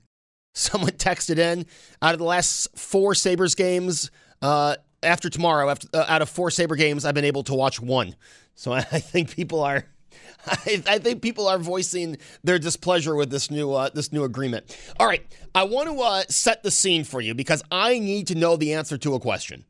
Someone 0.54 0.90
texted 0.92 1.38
in 1.38 1.66
out 2.02 2.14
of 2.14 2.18
the 2.18 2.24
last 2.24 2.68
four 2.76 3.14
Sabres 3.14 3.54
games, 3.54 4.10
uh, 4.42 4.76
after 5.02 5.30
tomorrow, 5.30 5.68
after, 5.68 5.88
uh, 5.94 6.04
out 6.08 6.22
of 6.22 6.28
four 6.28 6.50
Sabre 6.50 6.76
games, 6.76 7.04
I've 7.04 7.14
been 7.14 7.24
able 7.24 7.44
to 7.44 7.54
watch 7.54 7.80
one. 7.80 8.16
So 8.54 8.72
I, 8.72 8.82
think 8.82 9.34
people 9.34 9.62
are. 9.62 9.84
I, 10.46 10.82
I, 10.86 10.98
think 10.98 11.22
people 11.22 11.48
are 11.48 11.58
voicing 11.58 12.18
their 12.42 12.58
displeasure 12.58 13.14
with 13.14 13.30
this 13.30 13.50
new 13.50 13.72
uh, 13.72 13.90
this 13.92 14.12
new 14.12 14.24
agreement. 14.24 14.76
All 14.98 15.06
right, 15.06 15.24
I 15.54 15.64
want 15.64 15.88
to 15.88 16.00
uh, 16.00 16.22
set 16.28 16.62
the 16.62 16.70
scene 16.70 17.04
for 17.04 17.20
you 17.20 17.34
because 17.34 17.62
I 17.70 17.98
need 17.98 18.28
to 18.28 18.34
know 18.34 18.56
the 18.56 18.74
answer 18.74 18.98
to 18.98 19.14
a 19.14 19.20
question. 19.20 19.64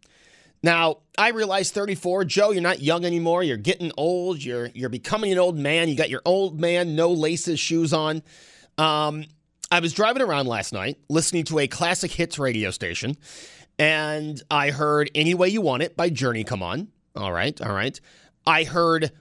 Now, 0.63 0.99
I 1.17 1.31
realize 1.31 1.71
34, 1.71 2.25
Joe, 2.25 2.51
you're 2.51 2.63
not 2.63 2.81
young 2.81 3.05
anymore. 3.05 3.43
You're 3.43 3.57
getting 3.57 3.93
old. 3.97 4.43
You're 4.43 4.71
you're 4.75 4.89
becoming 4.89 5.33
an 5.33 5.39
old 5.39 5.57
man. 5.57 5.89
You 5.89 5.97
got 5.97 6.11
your 6.11 6.23
old 6.25 6.61
man 6.61 6.97
no 6.97 7.13
laces 7.13 7.61
shoes 7.61 7.93
on. 7.93 8.23
Um, 8.77 9.25
I 9.71 9.81
was 9.81 9.93
driving 9.93 10.23
around 10.23 10.47
last 10.47 10.73
night 10.73 10.99
listening 11.09 11.45
to 11.45 11.59
a 11.59 11.69
classic 11.69 12.11
hits 12.11 12.39
radio 12.39 12.71
station, 12.71 13.17
and 13.79 14.43
I 14.51 14.71
heard 14.71 15.11
Any 15.15 15.35
Way 15.35 15.49
You 15.51 15.61
Want 15.61 15.83
It 15.83 15.97
by 15.97 16.11
Journey 16.11 16.45
come 16.45 16.63
on. 16.63 16.89
All 17.15 17.33
right, 17.33 17.61
all 17.61 17.73
right. 17.73 18.01
I 18.47 18.65
heard 18.65 19.13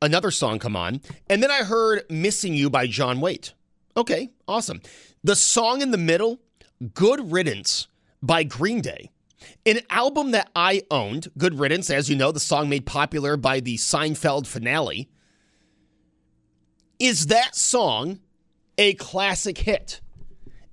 another 0.00 0.30
song 0.30 0.58
come 0.58 0.76
on, 0.76 1.00
and 1.28 1.42
then 1.42 1.50
I 1.50 1.64
heard 1.64 2.04
Missing 2.08 2.54
You 2.54 2.70
by 2.70 2.86
John 2.86 3.20
Waite. 3.20 3.52
Okay, 3.96 4.30
awesome. 4.46 4.80
The 5.24 5.36
song 5.36 5.82
in 5.82 5.90
the 5.90 5.98
middle, 5.98 6.40
Good 6.94 7.32
Riddance 7.32 7.88
by 8.22 8.44
Green 8.44 8.80
Day. 8.80 9.10
An 9.64 9.80
album 9.90 10.30
that 10.32 10.50
I 10.54 10.82
owned, 10.90 11.28
Good 11.36 11.58
Riddance, 11.58 11.90
as 11.90 12.08
you 12.08 12.16
know, 12.16 12.32
the 12.32 12.40
song 12.40 12.68
made 12.68 12.86
popular 12.86 13.36
by 13.36 13.60
the 13.60 13.76
Seinfeld 13.76 14.46
finale. 14.46 15.08
Is 16.98 17.26
that 17.26 17.54
song 17.54 18.20
a 18.78 18.94
classic 18.94 19.58
hit? 19.58 20.00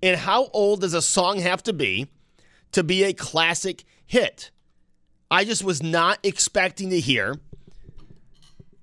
And 0.01 0.18
how 0.18 0.50
old 0.53 0.82
does 0.82 0.94
a 0.94 1.01
song 1.01 1.39
have 1.39 1.63
to 1.63 1.74
be 1.74 2.08
to 2.72 2.84
be 2.84 3.03
a 3.03 3.13
classic 3.13 3.84
hit? 4.06 4.51
I 5.30 5.46
just 5.46 5.63
was 5.63 5.82
not 5.82 6.20
expecting 6.24 6.89
to 6.92 7.00
hear 7.00 7.36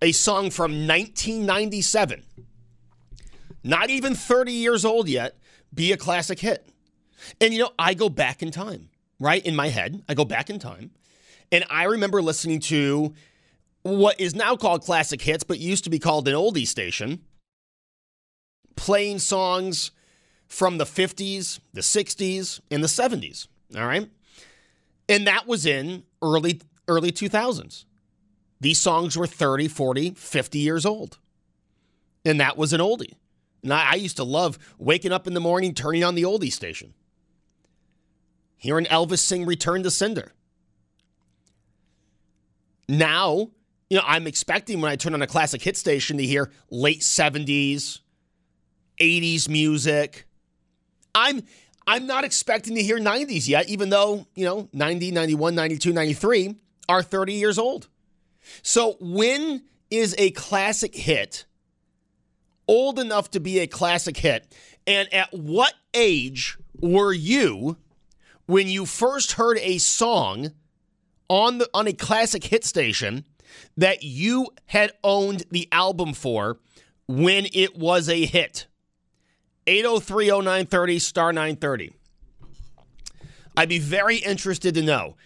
a 0.02 0.12
song 0.12 0.50
from 0.50 0.86
1997, 0.86 2.24
not 3.62 3.90
even 3.90 4.14
30 4.14 4.52
years 4.52 4.84
old 4.84 5.08
yet, 5.08 5.38
be 5.72 5.92
a 5.92 5.96
classic 5.96 6.40
hit. 6.40 6.68
And 7.40 7.52
you 7.52 7.60
know, 7.60 7.70
I 7.78 7.94
go 7.94 8.08
back 8.08 8.42
in 8.42 8.50
time, 8.50 8.89
right? 9.20 9.44
In 9.44 9.54
my 9.54 9.68
head, 9.68 10.02
I 10.08 10.14
go 10.14 10.24
back 10.24 10.50
in 10.50 10.58
time. 10.58 10.90
And 11.52 11.64
I 11.70 11.84
remember 11.84 12.22
listening 12.22 12.60
to 12.60 13.14
what 13.82 14.20
is 14.20 14.34
now 14.34 14.56
called 14.56 14.82
classic 14.82 15.22
hits, 15.22 15.44
but 15.44 15.58
used 15.58 15.84
to 15.84 15.90
be 15.90 15.98
called 15.98 16.26
an 16.26 16.34
oldie 16.34 16.66
station, 16.66 17.20
playing 18.76 19.18
songs 19.20 19.92
from 20.48 20.78
the 20.78 20.84
50s, 20.84 21.60
the 21.72 21.80
60s, 21.80 22.60
and 22.70 22.82
the 22.82 22.88
70s. 22.88 23.46
All 23.76 23.86
right. 23.86 24.08
And 25.08 25.26
that 25.26 25.46
was 25.46 25.66
in 25.66 26.04
early 26.22 26.60
early 26.88 27.12
2000s. 27.12 27.84
These 28.60 28.78
songs 28.78 29.16
were 29.16 29.26
30, 29.26 29.68
40, 29.68 30.10
50 30.10 30.58
years 30.58 30.84
old. 30.84 31.18
And 32.24 32.40
that 32.40 32.56
was 32.56 32.72
an 32.72 32.80
oldie. 32.80 33.14
And 33.62 33.72
I, 33.72 33.92
I 33.92 33.94
used 33.94 34.16
to 34.16 34.24
love 34.24 34.58
waking 34.78 35.12
up 35.12 35.26
in 35.26 35.34
the 35.34 35.40
morning, 35.40 35.72
turning 35.72 36.04
on 36.04 36.14
the 36.14 36.24
oldie 36.24 36.52
station, 36.52 36.94
hearing 38.60 38.84
Elvis 38.84 39.18
sing 39.18 39.46
Return 39.46 39.82
to 39.82 39.90
Sender. 39.90 40.32
Now, 42.88 43.50
you 43.88 43.96
know, 43.96 44.04
I'm 44.06 44.26
expecting 44.26 44.80
when 44.80 44.92
I 44.92 44.96
turn 44.96 45.14
on 45.14 45.22
a 45.22 45.26
classic 45.26 45.62
hit 45.62 45.76
station 45.76 46.18
to 46.18 46.24
hear 46.24 46.52
late 46.70 47.00
70s, 47.00 48.00
80s 49.00 49.48
music. 49.48 50.26
I'm 51.14 51.42
I'm 51.86 52.06
not 52.06 52.24
expecting 52.24 52.76
to 52.76 52.82
hear 52.82 52.98
90s 52.98 53.48
yet, 53.48 53.68
even 53.68 53.88
though, 53.88 54.26
you 54.36 54.44
know, 54.44 54.68
90, 54.72 55.10
91, 55.10 55.54
92, 55.54 55.92
93 55.92 56.54
are 56.88 57.02
30 57.02 57.32
years 57.32 57.58
old. 57.58 57.88
So 58.62 58.96
when 59.00 59.62
is 59.90 60.14
a 60.18 60.30
classic 60.32 60.94
hit 60.94 61.46
old 62.68 62.98
enough 62.98 63.30
to 63.32 63.40
be 63.40 63.60
a 63.60 63.66
classic 63.66 64.18
hit? 64.18 64.54
And 64.86 65.12
at 65.12 65.32
what 65.32 65.72
age 65.94 66.58
were 66.80 67.12
you 67.12 67.76
when 68.50 68.66
you 68.66 68.84
first 68.84 69.32
heard 69.32 69.58
a 69.58 69.78
song 69.78 70.50
on 71.28 71.58
the 71.58 71.70
on 71.72 71.86
a 71.86 71.92
classic 71.92 72.42
hit 72.42 72.64
station 72.64 73.24
that 73.76 74.02
you 74.02 74.48
had 74.66 74.92
owned 75.04 75.44
the 75.52 75.68
album 75.70 76.12
for 76.12 76.58
when 77.06 77.46
it 77.52 77.76
was 77.76 78.08
a 78.08 78.26
hit? 78.26 78.66
8030930 79.68 81.00
star 81.00 81.32
930. 81.32 81.92
I'd 83.56 83.68
be 83.68 83.78
very 83.78 84.16
interested 84.16 84.74
to 84.74 84.82
know 84.82 85.16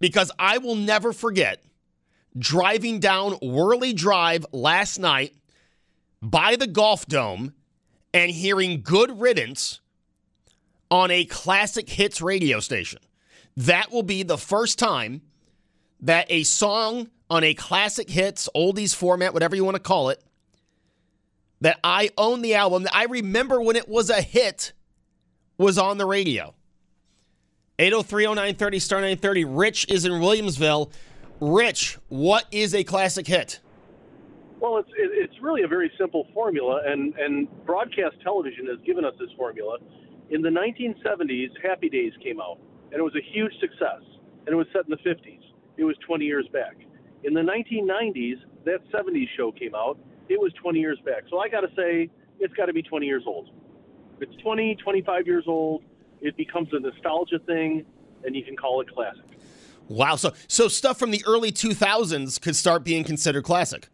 because 0.00 0.32
I 0.38 0.56
will 0.56 0.76
never 0.76 1.12
forget 1.12 1.62
driving 2.38 3.00
down 3.00 3.32
Wehrle 3.42 3.94
Drive 3.94 4.46
last 4.50 4.98
night 4.98 5.36
by 6.22 6.56
the 6.56 6.66
Golf 6.66 7.04
Dome 7.04 7.52
and 8.14 8.30
hearing 8.30 8.80
Good 8.80 9.20
Riddance 9.20 9.81
on 10.92 11.10
a 11.10 11.24
classic 11.24 11.88
hits 11.88 12.20
radio 12.20 12.60
station. 12.60 12.98
That 13.56 13.90
will 13.90 14.02
be 14.02 14.22
the 14.22 14.36
first 14.36 14.78
time 14.78 15.22
that 16.00 16.26
a 16.28 16.42
song 16.42 17.08
on 17.30 17.42
a 17.42 17.54
classic 17.54 18.10
hits, 18.10 18.46
oldies 18.54 18.94
format, 18.94 19.32
whatever 19.32 19.56
you 19.56 19.64
want 19.64 19.76
to 19.76 19.82
call 19.82 20.10
it, 20.10 20.22
that 21.62 21.80
I 21.82 22.10
own 22.18 22.42
the 22.42 22.56
album, 22.56 22.82
that 22.82 22.94
I 22.94 23.04
remember 23.04 23.62
when 23.62 23.74
it 23.74 23.88
was 23.88 24.10
a 24.10 24.20
hit, 24.20 24.74
was 25.56 25.78
on 25.78 25.96
the 25.96 26.04
radio. 26.04 26.54
8030930 27.78 28.80
star 28.82 28.98
930. 28.98 29.46
Rich 29.46 29.86
is 29.88 30.04
in 30.04 30.12
Williamsville. 30.12 30.92
Rich, 31.40 31.96
what 32.08 32.44
is 32.50 32.74
a 32.74 32.84
classic 32.84 33.26
hit? 33.26 33.60
Well, 34.60 34.76
it's 34.76 34.90
it's 34.94 35.40
really 35.40 35.62
a 35.62 35.68
very 35.68 35.90
simple 35.98 36.28
formula, 36.34 36.82
and 36.86 37.14
and 37.16 37.48
broadcast 37.64 38.16
television 38.22 38.66
has 38.66 38.78
given 38.84 39.06
us 39.06 39.14
this 39.18 39.30
formula. 39.38 39.78
In 40.32 40.40
the 40.40 40.48
1970s, 40.48 41.50
Happy 41.62 41.90
Days 41.90 42.14
came 42.22 42.40
out, 42.40 42.58
and 42.90 42.98
it 42.98 43.02
was 43.02 43.14
a 43.14 43.34
huge 43.34 43.52
success, 43.60 44.00
and 44.46 44.48
it 44.48 44.54
was 44.54 44.66
set 44.72 44.86
in 44.86 44.90
the 44.90 44.96
50s. 44.96 45.40
It 45.76 45.84
was 45.84 45.94
20 46.06 46.24
years 46.24 46.46
back. 46.54 46.74
In 47.24 47.34
the 47.34 47.42
1990s, 47.42 48.36
that 48.64 48.80
70s 48.90 49.26
show 49.36 49.52
came 49.52 49.74
out. 49.74 49.98
It 50.30 50.40
was 50.40 50.50
20 50.54 50.80
years 50.80 50.98
back. 51.04 51.24
So 51.28 51.38
I 51.38 51.50
got 51.50 51.60
to 51.60 51.68
say, 51.76 52.08
it's 52.40 52.54
got 52.54 52.66
to 52.66 52.72
be 52.72 52.82
20 52.82 53.04
years 53.04 53.24
old. 53.26 53.50
If 54.16 54.30
it's 54.30 54.42
20, 54.42 54.76
25 54.76 55.26
years 55.26 55.44
old, 55.46 55.82
it 56.22 56.34
becomes 56.38 56.68
a 56.72 56.80
nostalgia 56.80 57.38
thing, 57.40 57.84
and 58.24 58.34
you 58.34 58.42
can 58.42 58.56
call 58.56 58.80
it 58.80 58.88
classic. 58.90 59.24
Wow. 59.88 60.16
So 60.16 60.32
so 60.48 60.66
stuff 60.68 60.98
from 60.98 61.10
the 61.10 61.22
early 61.26 61.52
2000s 61.52 62.40
could 62.40 62.56
start 62.56 62.84
being 62.84 63.04
considered 63.04 63.44
classic. 63.44 63.88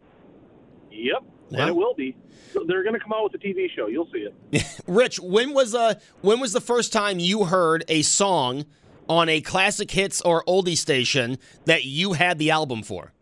Yep, 0.89 1.23
Wow. 1.51 1.59
and 1.59 1.69
it 1.69 1.75
will 1.75 1.93
be. 1.93 2.15
So 2.53 2.63
they're 2.67 2.83
going 2.83 2.93
to 2.93 2.99
come 2.99 3.13
out 3.13 3.23
with 3.23 3.33
a 3.41 3.45
TV 3.45 3.69
show. 3.75 3.87
You'll 3.87 4.09
see 4.11 4.27
it. 4.51 4.81
Rich, 4.87 5.19
when 5.19 5.53
was 5.53 5.73
uh 5.75 5.95
when 6.21 6.39
was 6.39 6.53
the 6.53 6.61
first 6.61 6.93
time 6.93 7.19
you 7.19 7.45
heard 7.45 7.83
a 7.87 8.01
song 8.01 8.65
on 9.07 9.29
a 9.29 9.41
classic 9.41 9.89
hits 9.91 10.21
or 10.21 10.43
oldie 10.45 10.77
station 10.77 11.37
that 11.65 11.85
you 11.85 12.13
had 12.13 12.37
the 12.37 12.51
album 12.51 12.83
for? 12.83 13.13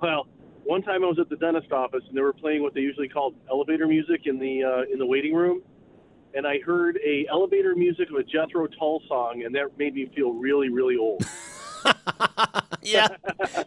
Well, 0.00 0.26
one 0.64 0.82
time 0.82 1.04
I 1.04 1.06
was 1.06 1.18
at 1.18 1.28
the 1.28 1.36
dentist 1.36 1.72
office 1.72 2.02
and 2.08 2.16
they 2.16 2.20
were 2.20 2.32
playing 2.32 2.62
what 2.62 2.74
they 2.74 2.80
usually 2.80 3.08
call 3.08 3.34
elevator 3.50 3.86
music 3.86 4.22
in 4.26 4.38
the 4.38 4.64
uh, 4.64 4.92
in 4.92 4.98
the 4.98 5.06
waiting 5.06 5.34
room, 5.34 5.62
and 6.34 6.46
I 6.46 6.58
heard 6.60 6.98
a 7.04 7.26
elevator 7.30 7.74
music 7.74 8.10
of 8.10 8.16
a 8.16 8.24
Jethro 8.24 8.66
Tull 8.66 9.02
song, 9.08 9.42
and 9.44 9.54
that 9.54 9.78
made 9.78 9.94
me 9.94 10.10
feel 10.14 10.32
really 10.32 10.68
really 10.68 10.96
old. 10.96 11.24
yeah, 12.82 13.08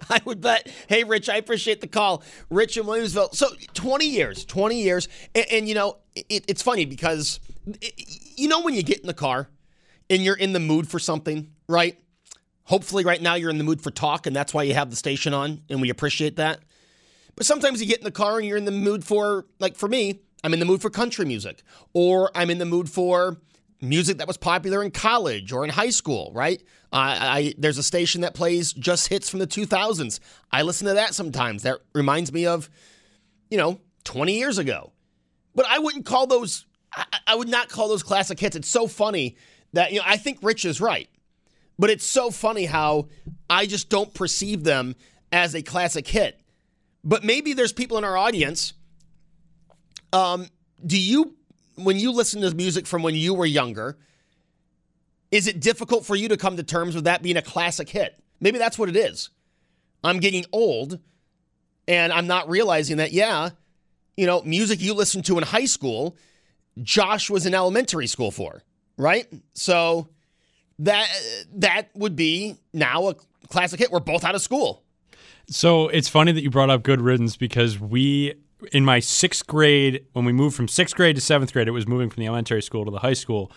I 0.09 0.21
would 0.25 0.41
bet. 0.41 0.71
Hey, 0.87 1.03
Rich, 1.03 1.29
I 1.29 1.37
appreciate 1.37 1.81
the 1.81 1.87
call. 1.87 2.23
Rich 2.49 2.77
in 2.77 2.83
Williamsville. 2.83 3.33
So, 3.33 3.47
20 3.73 4.05
years, 4.05 4.45
20 4.45 4.81
years. 4.81 5.07
And, 5.35 5.45
and 5.51 5.69
you 5.69 5.75
know, 5.75 5.97
it, 6.15 6.45
it's 6.47 6.61
funny 6.61 6.85
because, 6.85 7.39
it, 7.81 7.93
you 8.37 8.47
know, 8.47 8.61
when 8.61 8.73
you 8.73 8.83
get 8.83 8.99
in 8.99 9.07
the 9.07 9.13
car 9.13 9.49
and 10.09 10.23
you're 10.23 10.37
in 10.37 10.53
the 10.53 10.59
mood 10.59 10.87
for 10.87 10.99
something, 10.99 11.51
right? 11.67 11.97
Hopefully, 12.63 13.05
right 13.05 13.21
now, 13.21 13.35
you're 13.35 13.49
in 13.49 13.57
the 13.57 13.63
mood 13.63 13.81
for 13.81 13.91
talk, 13.91 14.27
and 14.27 14.35
that's 14.35 14.53
why 14.53 14.63
you 14.63 14.73
have 14.73 14.89
the 14.89 14.95
station 14.95 15.33
on, 15.33 15.61
and 15.69 15.81
we 15.81 15.89
appreciate 15.89 16.35
that. 16.35 16.59
But 17.35 17.45
sometimes 17.45 17.79
you 17.79 17.87
get 17.87 17.99
in 17.99 18.03
the 18.03 18.11
car 18.11 18.39
and 18.39 18.47
you're 18.47 18.57
in 18.57 18.65
the 18.65 18.71
mood 18.71 19.05
for, 19.05 19.45
like 19.59 19.75
for 19.75 19.87
me, 19.87 20.21
I'm 20.43 20.53
in 20.53 20.59
the 20.59 20.65
mood 20.65 20.81
for 20.81 20.89
country 20.89 21.25
music, 21.25 21.63
or 21.93 22.31
I'm 22.35 22.49
in 22.49 22.57
the 22.57 22.65
mood 22.65 22.89
for 22.89 23.37
music 23.81 24.17
that 24.17 24.27
was 24.27 24.37
popular 24.37 24.83
in 24.83 24.91
college 24.91 25.51
or 25.51 25.63
in 25.63 25.69
high 25.69 25.89
school, 25.89 26.31
right? 26.33 26.61
I, 26.91 27.39
I 27.39 27.53
there's 27.57 27.77
a 27.77 27.83
station 27.83 28.21
that 28.21 28.33
plays 28.33 28.73
just 28.73 29.07
hits 29.07 29.29
from 29.29 29.39
the 29.39 29.47
2000s. 29.47 30.19
I 30.51 30.61
listen 30.63 30.87
to 30.87 30.95
that 30.95 31.13
sometimes. 31.13 31.63
That 31.63 31.79
reminds 31.93 32.31
me 32.31 32.45
of, 32.45 32.69
you 33.49 33.57
know, 33.57 33.79
20 34.05 34.37
years 34.37 34.57
ago. 34.57 34.91
But 35.53 35.65
I 35.67 35.79
wouldn't 35.79 36.05
call 36.05 36.27
those. 36.27 36.65
I, 36.93 37.05
I 37.27 37.35
would 37.35 37.49
not 37.49 37.69
call 37.69 37.89
those 37.89 38.03
classic 38.03 38.39
hits. 38.39 38.55
It's 38.55 38.69
so 38.69 38.87
funny 38.87 39.37
that 39.73 39.91
you 39.91 39.99
know. 39.99 40.05
I 40.05 40.17
think 40.17 40.39
Rich 40.41 40.65
is 40.65 40.79
right, 40.79 41.09
but 41.77 41.89
it's 41.89 42.05
so 42.05 42.31
funny 42.31 42.65
how 42.65 43.09
I 43.49 43.65
just 43.65 43.89
don't 43.89 44.13
perceive 44.13 44.63
them 44.63 44.95
as 45.31 45.55
a 45.55 45.61
classic 45.61 46.07
hit. 46.07 46.39
But 47.03 47.23
maybe 47.23 47.53
there's 47.53 47.73
people 47.73 47.97
in 47.97 48.03
our 48.03 48.17
audience. 48.17 48.73
Um, 50.13 50.47
do 50.85 50.99
you 50.99 51.36
when 51.77 51.97
you 51.97 52.11
listen 52.11 52.41
to 52.41 52.53
music 52.53 52.85
from 52.87 53.03
when 53.03 53.15
you 53.15 53.33
were 53.33 53.45
younger, 53.45 53.97
is 55.31 55.47
it 55.47 55.59
difficult 55.59 56.05
for 56.05 56.15
you 56.15 56.29
to 56.29 56.37
come 56.37 56.57
to 56.57 56.63
terms 56.63 56.95
with 56.95 57.05
that 57.05 57.21
being 57.21 57.37
a 57.37 57.41
classic 57.41 57.89
hit? 57.89 58.19
Maybe 58.39 58.57
that's 58.57 58.77
what 58.77 58.89
it 58.89 58.95
is. 58.95 59.29
I'm 60.03 60.19
getting 60.19 60.45
old 60.51 60.99
and 61.87 62.13
I'm 62.13 62.27
not 62.27 62.49
realizing 62.49 62.97
that, 62.97 63.11
yeah, 63.11 63.49
you 64.15 64.25
know, 64.25 64.41
music 64.43 64.81
you 64.81 64.93
listened 64.93 65.25
to 65.25 65.37
in 65.37 65.43
high 65.43 65.65
school, 65.65 66.15
Josh 66.81 67.29
was 67.29 67.45
in 67.45 67.53
elementary 67.53 68.07
school 68.07 68.31
for, 68.31 68.63
right? 68.97 69.27
So 69.53 70.09
that 70.79 71.07
that 71.55 71.89
would 71.95 72.15
be 72.15 72.55
now 72.73 73.09
a 73.09 73.15
classic 73.49 73.79
hit. 73.79 73.91
We're 73.91 73.99
both 73.99 74.23
out 74.23 74.35
of 74.35 74.41
school. 74.41 74.83
So 75.49 75.87
it's 75.87 76.09
funny 76.09 76.33
that 76.33 76.41
you 76.41 76.49
brought 76.49 76.69
up 76.69 76.83
Good 76.83 76.99
Riddance 76.99 77.37
because 77.37 77.79
we, 77.79 78.33
in 78.71 78.83
my 78.85 78.99
sixth 78.99 79.45
grade, 79.47 80.05
when 80.13 80.25
we 80.25 80.31
moved 80.33 80.55
from 80.55 80.67
sixth 80.67 80.95
grade 80.95 81.15
to 81.15 81.21
seventh 81.21 81.53
grade, 81.53 81.67
it 81.67 81.71
was 81.71 81.87
moving 81.87 82.09
from 82.09 82.21
the 82.21 82.27
elementary 82.27 82.61
school 82.61 82.85
to 82.85 82.91
the 82.91 82.99
high 82.99 83.13
school. 83.13 83.51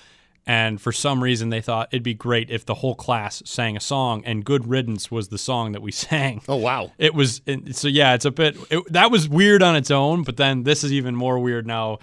And 0.46 0.80
for 0.80 0.90
some 0.90 1.22
reason, 1.22 1.50
they 1.50 1.60
thought 1.60 1.88
it'd 1.92 2.02
be 2.02 2.14
great 2.14 2.50
if 2.50 2.64
the 2.64 2.74
whole 2.76 2.94
class 2.94 3.42
sang 3.44 3.76
a 3.76 3.80
song, 3.80 4.22
and 4.24 4.42
"Good 4.44 4.66
Riddance" 4.66 5.10
was 5.10 5.28
the 5.28 5.36
song 5.38 5.72
that 5.72 5.82
we 5.82 5.92
sang. 6.06 6.40
Oh 6.48 6.56
wow! 6.56 6.92
It 6.98 7.14
was 7.14 7.42
so 7.72 7.88
yeah. 7.88 8.14
It's 8.14 8.24
a 8.24 8.30
bit 8.30 8.56
it, 8.70 8.90
that 8.92 9.10
was 9.10 9.28
weird 9.28 9.62
on 9.62 9.76
its 9.76 9.90
own, 9.90 10.22
but 10.22 10.38
then 10.38 10.62
this 10.64 10.82
is 10.82 10.92
even 10.92 11.14
more 11.14 11.38
weird 11.38 11.66
now 11.66 11.98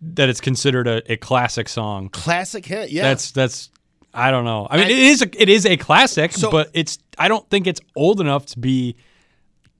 that 0.00 0.28
it's 0.28 0.40
considered 0.40 0.86
a, 0.88 1.12
a 1.12 1.16
classic 1.18 1.68
song. 1.68 2.08
Classic 2.08 2.64
hit, 2.64 2.90
yeah. 2.90 3.02
That's 3.02 3.30
that's 3.32 3.70
I 4.14 4.30
don't 4.30 4.44
know. 4.44 4.66
I 4.70 4.76
mean, 4.76 4.84
And- 4.84 4.92
it 4.92 4.98
is 4.98 5.22
a, 5.22 5.42
it 5.42 5.48
is 5.50 5.66
a 5.66 5.76
classic, 5.76 6.32
So- 6.32 6.50
but 6.50 6.70
it's 6.72 6.98
I 7.18 7.28
don't 7.28 7.48
think 7.50 7.66
it's 7.66 7.80
old 7.94 8.20
enough 8.20 8.46
to 8.46 8.58
be 8.58 8.96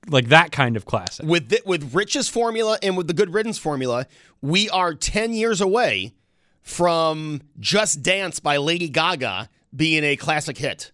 like 0.09 0.29
that 0.29 0.51
kind 0.51 0.75
of 0.77 0.85
classic. 0.85 1.25
With 1.25 1.49
the, 1.49 1.61
with 1.65 1.93
Rich's 1.93 2.27
formula 2.29 2.77
and 2.83 2.95
with 2.97 3.07
the 3.07 3.13
Good 3.13 3.33
Riddance 3.33 3.57
formula, 3.57 4.07
we 4.41 4.69
are 4.69 4.93
10 4.93 5.33
years 5.33 5.61
away 5.61 6.13
from 6.61 7.41
Just 7.59 8.01
Dance 8.01 8.39
by 8.39 8.57
Lady 8.57 8.89
Gaga 8.89 9.49
being 9.75 10.03
a 10.03 10.15
classic 10.15 10.57
hit. 10.57 10.91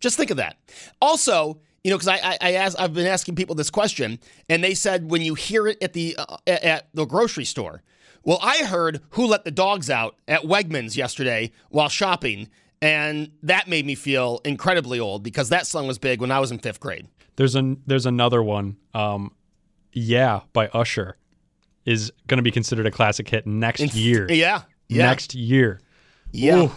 Just 0.00 0.16
think 0.16 0.30
of 0.30 0.36
that. 0.36 0.56
Also, 1.00 1.60
you 1.84 1.90
know, 1.90 1.96
because 1.96 2.08
I, 2.08 2.16
I, 2.16 2.38
I 2.40 2.52
asked, 2.52 2.78
I've 2.78 2.94
been 2.94 3.06
asking 3.06 3.34
people 3.34 3.54
this 3.54 3.70
question, 3.70 4.18
and 4.48 4.62
they 4.62 4.74
said 4.74 5.10
when 5.10 5.22
you 5.22 5.34
hear 5.34 5.66
it 5.66 5.82
at 5.82 5.92
the 5.92 6.16
uh, 6.16 6.36
at- 6.46 6.62
at 6.62 6.88
the 6.94 7.04
grocery 7.04 7.44
store. 7.44 7.82
Well, 8.24 8.38
I 8.42 8.64
heard 8.64 9.00
"Who 9.10 9.26
Let 9.26 9.44
the 9.44 9.50
Dogs 9.50 9.88
Out" 9.88 10.16
at 10.26 10.42
Wegmans 10.42 10.96
yesterday 10.96 11.52
while 11.70 11.88
shopping, 11.88 12.48
and 12.82 13.30
that 13.42 13.68
made 13.68 13.86
me 13.86 13.94
feel 13.94 14.40
incredibly 14.44 15.00
old 15.00 15.22
because 15.22 15.48
that 15.48 15.66
song 15.66 15.86
was 15.86 15.98
big 15.98 16.20
when 16.20 16.30
I 16.30 16.38
was 16.40 16.50
in 16.50 16.58
fifth 16.58 16.80
grade. 16.80 17.06
There's 17.38 17.54
an 17.54 17.80
there's 17.86 18.04
another 18.04 18.42
one. 18.42 18.78
Um, 18.94 19.30
yeah, 19.92 20.40
by 20.52 20.66
Usher 20.66 21.16
is 21.84 22.12
going 22.26 22.38
to 22.38 22.42
be 22.42 22.50
considered 22.50 22.84
a 22.84 22.90
classic 22.90 23.28
hit 23.28 23.46
next 23.46 23.94
year. 23.94 24.26
Yeah, 24.28 24.62
yeah. 24.88 25.06
Next 25.06 25.36
year. 25.36 25.80
Yeah. 26.32 26.64
Ooh, 26.64 26.72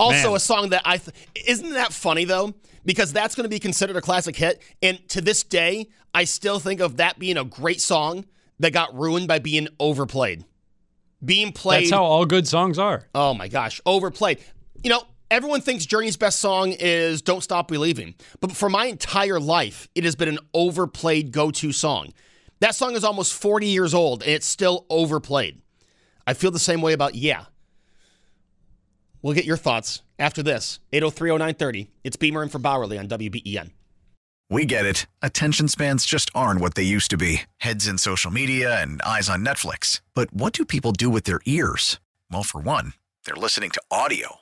also, 0.00 0.28
man. 0.30 0.36
a 0.36 0.40
song 0.40 0.70
that 0.70 0.82
I 0.84 0.96
th- 0.96 1.16
isn't 1.46 1.74
that 1.74 1.92
funny 1.92 2.24
though, 2.24 2.52
because 2.84 3.12
that's 3.12 3.36
going 3.36 3.44
to 3.44 3.48
be 3.48 3.60
considered 3.60 3.94
a 3.94 4.00
classic 4.00 4.34
hit, 4.34 4.60
and 4.82 4.98
to 5.10 5.20
this 5.20 5.44
day, 5.44 5.86
I 6.12 6.24
still 6.24 6.58
think 6.58 6.80
of 6.80 6.96
that 6.96 7.20
being 7.20 7.36
a 7.36 7.44
great 7.44 7.80
song 7.80 8.24
that 8.58 8.72
got 8.72 8.92
ruined 8.98 9.28
by 9.28 9.38
being 9.38 9.68
overplayed, 9.78 10.44
being 11.24 11.52
played. 11.52 11.84
That's 11.84 11.92
how 11.92 12.02
all 12.02 12.26
good 12.26 12.48
songs 12.48 12.76
are. 12.76 13.06
oh 13.14 13.34
my 13.34 13.46
gosh, 13.46 13.80
overplayed. 13.86 14.40
You 14.82 14.90
know, 14.90 15.04
everyone 15.32 15.62
thinks 15.62 15.86
Journey's 15.86 16.18
best 16.18 16.38
song 16.38 16.72
is 16.72 17.22
"Don't 17.22 17.42
Stop 17.42 17.68
Believing," 17.68 18.14
but 18.40 18.52
for 18.52 18.68
my 18.68 18.86
entire 18.86 19.40
life, 19.40 19.88
it 19.94 20.04
has 20.04 20.14
been 20.14 20.28
an 20.28 20.38
overplayed 20.52 21.32
go-to 21.32 21.72
song. 21.72 22.12
That 22.60 22.74
song 22.74 22.94
is 22.94 23.02
almost 23.02 23.32
40 23.32 23.66
years 23.66 23.94
old, 23.94 24.22
and 24.22 24.30
it's 24.30 24.46
still 24.46 24.86
overplayed. 24.90 25.62
I 26.26 26.34
feel 26.34 26.50
the 26.50 26.58
same 26.58 26.82
way 26.82 26.92
about 26.92 27.14
"Yeah." 27.14 27.46
We'll 29.22 29.34
get 29.34 29.44
your 29.44 29.56
thoughts 29.56 30.02
after 30.18 30.42
this. 30.42 30.80
8030930. 30.92 31.88
It's 32.04 32.16
Beamer 32.16 32.42
and 32.42 32.52
for 32.52 32.58
Bauerle 32.58 32.98
on 32.98 33.08
WBEN. 33.08 33.70
We 34.50 34.66
get 34.66 34.84
it. 34.84 35.06
Attention 35.22 35.68
spans 35.68 36.04
just 36.04 36.30
aren't 36.34 36.60
what 36.60 36.74
they 36.74 36.82
used 36.82 37.10
to 37.12 37.16
be 37.16 37.42
heads 37.58 37.86
in 37.86 37.96
social 37.96 38.30
media 38.30 38.82
and 38.82 39.00
eyes 39.00 39.30
on 39.30 39.44
Netflix. 39.44 40.02
But 40.14 40.32
what 40.34 40.52
do 40.52 40.66
people 40.66 40.92
do 40.92 41.08
with 41.08 41.24
their 41.24 41.40
ears? 41.46 42.00
Well, 42.30 42.42
for 42.42 42.60
one, 42.60 42.92
they're 43.24 43.34
listening 43.34 43.70
to 43.70 43.82
audio. 43.90 44.41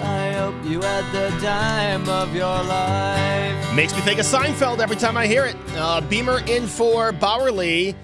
I 0.00 0.32
hope 0.32 0.54
you 0.64 0.80
had 0.80 1.10
the 1.12 1.28
time 1.44 2.08
of 2.08 2.34
your 2.34 2.46
life. 2.46 3.74
Makes 3.74 3.94
me 3.94 4.00
think 4.00 4.20
of 4.20 4.26
Seinfeld 4.26 4.78
every 4.78 4.96
time 4.96 5.16
I 5.16 5.26
hear 5.26 5.44
it. 5.44 5.56
Uh, 5.74 6.00
Beamer 6.00 6.40
in 6.46 6.66
for 6.66 7.12
Bauerle 7.12 7.94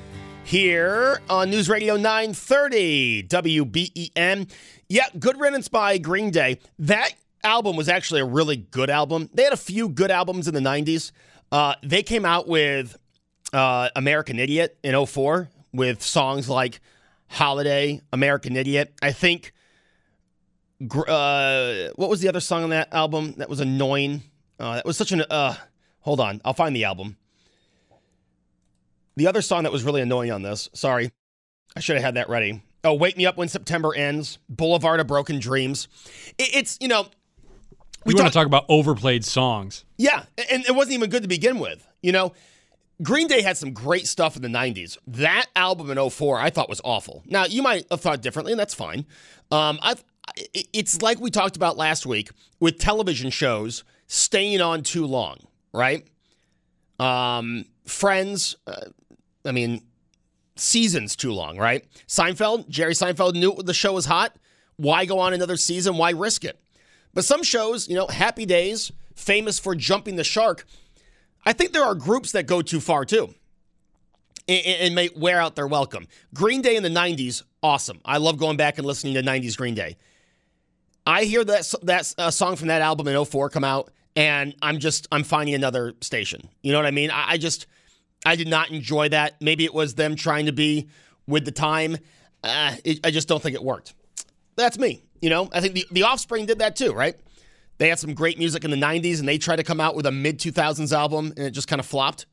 here 0.44 1.20
on 1.30 1.50
News 1.50 1.68
Radio 1.68 1.96
930 1.96 3.24
WBEN. 3.24 4.50
Yeah, 4.88 5.06
Good 5.18 5.40
Riddance 5.40 5.68
by 5.68 5.98
Green 5.98 6.30
Day. 6.30 6.58
That 6.78 7.14
album 7.42 7.76
was 7.76 7.88
actually 7.88 8.20
a 8.20 8.26
really 8.26 8.56
good 8.56 8.90
album. 8.90 9.30
They 9.32 9.44
had 9.44 9.52
a 9.52 9.56
few 9.56 9.88
good 9.88 10.10
albums 10.10 10.46
in 10.46 10.54
the 10.54 10.60
90s. 10.60 11.12
Uh, 11.50 11.74
they 11.82 12.02
came 12.02 12.24
out 12.24 12.46
with 12.46 12.96
uh, 13.52 13.88
American 13.96 14.38
Idiot 14.38 14.76
in 14.82 15.06
04 15.06 15.48
with 15.72 16.02
songs 16.02 16.48
like 16.48 16.80
Holiday, 17.28 18.00
American 18.12 18.56
Idiot. 18.56 18.92
I 19.00 19.12
think 19.12 19.52
uh, 20.80 21.88
what 21.96 22.10
was 22.10 22.20
the 22.20 22.28
other 22.28 22.40
song 22.40 22.64
on 22.64 22.70
that 22.70 22.92
album 22.92 23.34
that 23.38 23.48
was 23.48 23.60
annoying? 23.60 24.22
Uh, 24.58 24.76
that 24.76 24.84
was 24.86 24.96
such 24.96 25.12
an 25.12 25.22
uh. 25.30 25.54
Hold 26.00 26.20
on, 26.20 26.40
I'll 26.44 26.52
find 26.52 26.76
the 26.76 26.84
album. 26.84 27.16
The 29.16 29.26
other 29.26 29.42
song 29.42 29.62
that 29.62 29.72
was 29.72 29.84
really 29.84 30.02
annoying 30.02 30.30
on 30.32 30.42
this. 30.42 30.68
Sorry, 30.74 31.10
I 31.76 31.80
should 31.80 31.96
have 31.96 32.04
had 32.04 32.14
that 32.16 32.28
ready. 32.28 32.62
Oh, 32.82 32.94
wake 32.94 33.16
me 33.16 33.24
up 33.26 33.36
when 33.36 33.48
September 33.48 33.94
ends. 33.94 34.38
Boulevard 34.48 35.00
of 35.00 35.06
Broken 35.06 35.38
Dreams. 35.38 35.88
It, 36.38 36.54
it's 36.54 36.78
you 36.80 36.88
know. 36.88 37.06
We 38.04 38.12
want 38.12 38.26
to 38.26 38.32
talk 38.32 38.46
about 38.46 38.66
overplayed 38.68 39.24
songs. 39.24 39.86
Yeah, 39.96 40.24
and 40.50 40.66
it 40.66 40.74
wasn't 40.74 40.94
even 40.94 41.08
good 41.08 41.22
to 41.22 41.28
begin 41.28 41.58
with. 41.58 41.86
You 42.02 42.12
know, 42.12 42.34
Green 43.02 43.28
Day 43.28 43.40
had 43.40 43.56
some 43.56 43.72
great 43.72 44.06
stuff 44.06 44.36
in 44.36 44.42
the 44.42 44.48
90s. 44.48 44.98
That 45.06 45.46
album 45.56 45.90
in 45.90 46.10
04 46.10 46.38
I 46.38 46.50
thought 46.50 46.68
was 46.68 46.82
awful. 46.84 47.22
Now, 47.24 47.46
you 47.46 47.62
might 47.62 47.86
have 47.90 48.02
thought 48.02 48.20
differently, 48.20 48.52
and 48.52 48.60
that's 48.60 48.74
fine. 48.74 49.06
Um, 49.50 49.78
I've, 49.80 50.00
it- 50.00 50.04
it's 50.36 51.02
like 51.02 51.20
we 51.20 51.30
talked 51.30 51.56
about 51.56 51.76
last 51.76 52.06
week 52.06 52.30
with 52.60 52.78
television 52.78 53.30
shows 53.30 53.84
staying 54.06 54.60
on 54.60 54.82
too 54.82 55.06
long, 55.06 55.38
right? 55.72 56.06
Um, 56.98 57.66
Friends, 57.84 58.56
uh, 58.66 58.86
I 59.44 59.52
mean, 59.52 59.82
seasons 60.56 61.16
too 61.16 61.32
long, 61.32 61.58
right? 61.58 61.84
Seinfeld, 62.08 62.68
Jerry 62.68 62.94
Seinfeld 62.94 63.34
knew 63.34 63.54
the 63.62 63.74
show 63.74 63.92
was 63.92 64.06
hot. 64.06 64.36
Why 64.76 65.04
go 65.04 65.18
on 65.18 65.34
another 65.34 65.56
season? 65.56 65.96
Why 65.96 66.10
risk 66.10 66.44
it? 66.44 66.58
But 67.12 67.24
some 67.24 67.42
shows, 67.42 67.88
you 67.88 67.94
know, 67.94 68.06
Happy 68.06 68.46
Days, 68.46 68.90
famous 69.14 69.58
for 69.58 69.74
jumping 69.74 70.16
the 70.16 70.24
shark, 70.24 70.66
I 71.46 71.52
think 71.52 71.72
there 71.72 71.84
are 71.84 71.94
groups 71.94 72.32
that 72.32 72.46
go 72.46 72.62
too 72.62 72.80
far 72.80 73.04
too 73.04 73.34
and, 74.48 74.66
and 74.66 74.94
may 74.94 75.10
wear 75.16 75.40
out 75.40 75.56
their 75.56 75.66
welcome. 75.66 76.06
Green 76.32 76.62
Day 76.62 76.76
in 76.76 76.82
the 76.82 76.88
90s, 76.88 77.42
awesome. 77.62 78.00
I 78.04 78.18
love 78.18 78.38
going 78.38 78.56
back 78.56 78.78
and 78.78 78.86
listening 78.86 79.14
to 79.14 79.22
90s 79.22 79.56
Green 79.56 79.74
Day. 79.74 79.96
I 81.06 81.24
hear 81.24 81.44
that 81.44 81.72
that 81.82 82.04
song 82.32 82.56
from 82.56 82.68
that 82.68 82.82
album 82.82 83.08
in 83.08 83.24
04 83.24 83.50
come 83.50 83.64
out, 83.64 83.90
and 84.16 84.54
I'm 84.62 84.78
just 84.78 85.06
I'm 85.12 85.24
finding 85.24 85.54
another 85.54 85.94
station. 86.00 86.48
You 86.62 86.72
know 86.72 86.78
what 86.78 86.86
I 86.86 86.92
mean? 86.92 87.10
I, 87.10 87.32
I 87.32 87.38
just 87.38 87.66
I 88.24 88.36
did 88.36 88.48
not 88.48 88.70
enjoy 88.70 89.10
that. 89.10 89.40
Maybe 89.40 89.64
it 89.64 89.74
was 89.74 89.94
them 89.94 90.16
trying 90.16 90.46
to 90.46 90.52
be 90.52 90.88
with 91.26 91.44
the 91.44 91.52
time. 91.52 91.98
Uh, 92.42 92.76
it, 92.84 93.00
I 93.04 93.10
just 93.10 93.28
don't 93.28 93.42
think 93.42 93.54
it 93.54 93.62
worked. 93.62 93.94
That's 94.56 94.78
me. 94.78 95.02
You 95.20 95.30
know, 95.30 95.48
I 95.52 95.60
think 95.60 95.74
the, 95.74 95.86
the 95.90 96.02
Offspring 96.04 96.46
did 96.46 96.58
that 96.58 96.76
too, 96.76 96.92
right? 96.92 97.16
They 97.78 97.88
had 97.88 97.98
some 97.98 98.14
great 98.14 98.38
music 98.38 98.64
in 98.64 98.70
the 98.70 98.76
90s 98.76 99.18
and 99.18 99.28
they 99.28 99.38
tried 99.38 99.56
to 99.56 99.64
come 99.64 99.80
out 99.80 99.96
with 99.96 100.06
a 100.06 100.12
mid 100.12 100.38
2000s 100.38 100.92
album 100.92 101.32
and 101.36 101.46
it 101.46 101.50
just 101.50 101.66
kind 101.66 101.80
of 101.80 101.86
flopped. 101.86 102.26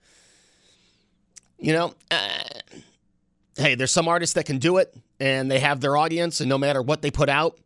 You 1.57 1.73
know, 1.73 1.93
uh, 2.09 2.43
hey, 3.55 3.75
there's 3.75 3.91
some 3.91 4.07
artists 4.07 4.35
that 4.35 4.45
can 4.45 4.57
do 4.57 4.77
it 4.77 4.95
and 5.19 5.49
they 5.49 5.59
have 5.59 5.79
their 5.79 5.95
audience, 5.95 6.41
and 6.41 6.49
no 6.49 6.57
matter 6.57 6.81
what 6.81 7.01
they 7.01 7.11
put 7.11 7.29
out, 7.29 7.59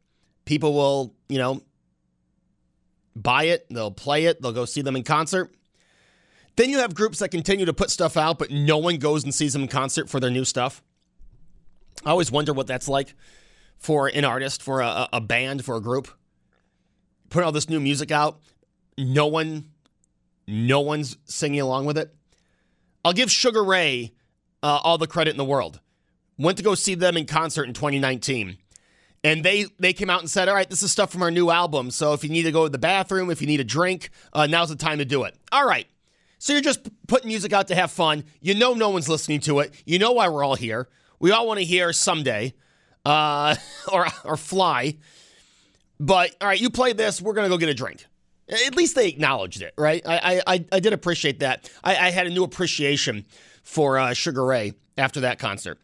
people 0.45 0.73
will, 0.73 1.13
you 1.27 1.37
know, 1.37 1.61
buy 3.15 3.45
it, 3.45 3.65
they'll 3.69 3.91
play 3.91 4.25
it, 4.25 4.41
they'll 4.41 4.51
go 4.51 4.65
see 4.65 4.81
them 4.81 4.95
in 4.95 5.03
concert. 5.03 5.53
Then 6.55 6.69
you 6.69 6.79
have 6.79 6.95
groups 6.95 7.19
that 7.19 7.29
continue 7.29 7.65
to 7.65 7.73
put 7.73 7.89
stuff 7.89 8.15
out, 8.15 8.39
but 8.39 8.49
no 8.49 8.77
one 8.77 8.97
goes 8.97 9.23
and 9.23 9.33
sees 9.33 9.53
them 9.53 9.63
in 9.63 9.67
concert 9.67 10.09
for 10.09 10.19
their 10.19 10.31
new 10.31 10.45
stuff. 10.45 10.81
I 12.05 12.11
always 12.11 12.31
wonder 12.31 12.53
what 12.53 12.67
that's 12.67 12.87
like 12.87 13.13
for 13.77 14.07
an 14.07 14.23
artist, 14.23 14.61
for 14.61 14.81
a, 14.81 15.09
a 15.11 15.21
band, 15.21 15.65
for 15.65 15.75
a 15.75 15.81
group. 15.81 16.07
Put 17.29 17.43
all 17.43 17.51
this 17.51 17.69
new 17.69 17.79
music 17.79 18.11
out, 18.11 18.39
no 18.97 19.27
one, 19.27 19.71
no 20.47 20.79
one's 20.79 21.17
singing 21.25 21.61
along 21.61 21.85
with 21.85 21.97
it. 21.97 22.13
I'll 23.03 23.13
give 23.13 23.31
Sugar 23.31 23.63
Ray 23.63 24.13
uh, 24.63 24.79
all 24.83 24.97
the 24.97 25.07
credit 25.07 25.31
in 25.31 25.37
the 25.37 25.45
world. 25.45 25.79
Went 26.37 26.57
to 26.57 26.63
go 26.63 26.75
see 26.75 26.95
them 26.95 27.17
in 27.17 27.25
concert 27.25 27.63
in 27.63 27.73
2019, 27.73 28.57
and 29.25 29.43
they 29.43 29.65
they 29.79 29.91
came 29.91 30.09
out 30.09 30.19
and 30.19 30.29
said, 30.29 30.47
"All 30.47 30.55
right, 30.55 30.69
this 30.69 30.83
is 30.83 30.91
stuff 30.91 31.11
from 31.11 31.23
our 31.23 31.31
new 31.31 31.49
album. 31.49 31.89
So 31.89 32.13
if 32.13 32.23
you 32.23 32.29
need 32.29 32.43
to 32.43 32.51
go 32.51 32.65
to 32.65 32.69
the 32.69 32.77
bathroom, 32.77 33.31
if 33.31 33.41
you 33.41 33.47
need 33.47 33.59
a 33.59 33.63
drink, 33.65 34.11
uh, 34.33 34.45
now's 34.45 34.69
the 34.69 34.75
time 34.75 34.99
to 34.99 35.05
do 35.05 35.23
it." 35.23 35.35
All 35.51 35.67
right. 35.67 35.87
So 36.37 36.53
you're 36.53 36.61
just 36.61 36.87
putting 37.07 37.29
music 37.29 37.51
out 37.51 37.67
to 37.69 37.75
have 37.75 37.91
fun. 37.91 38.23
You 38.39 38.53
know 38.53 38.75
no 38.75 38.91
one's 38.91 39.09
listening 39.09 39.39
to 39.41 39.61
it. 39.61 39.73
You 39.83 39.97
know 39.97 40.11
why 40.11 40.29
we're 40.29 40.43
all 40.43 40.53
here. 40.55 40.87
We 41.19 41.31
all 41.31 41.47
want 41.47 41.59
to 41.59 41.65
hear 41.65 41.91
someday 41.91 42.53
uh, 43.03 43.55
or, 43.91 44.05
or 44.23 44.37
fly. 44.37 44.97
But 45.99 46.35
all 46.39 46.47
right, 46.47 46.61
you 46.61 46.69
play 46.69 46.93
this, 46.93 47.19
we're 47.19 47.33
to 47.33 47.49
go 47.49 47.57
get 47.57 47.69
a 47.69 47.73
drink. 47.73 48.05
At 48.47 48.75
least 48.75 48.95
they 48.95 49.07
acknowledged 49.07 49.63
it, 49.63 49.73
right? 49.75 50.03
I, 50.05 50.41
I, 50.45 50.65
I 50.71 50.79
did 50.79 50.93
appreciate 50.93 51.39
that. 51.39 51.71
I, 51.83 51.95
I 51.95 52.09
had 52.11 52.27
a 52.27 52.29
new 52.29 52.43
appreciation 52.43 53.25
for 53.63 53.97
uh, 53.97 54.13
Sugar 54.13 54.45
Ray 54.45 54.73
after 54.99 55.21
that 55.21 55.39
concert. 55.39 55.79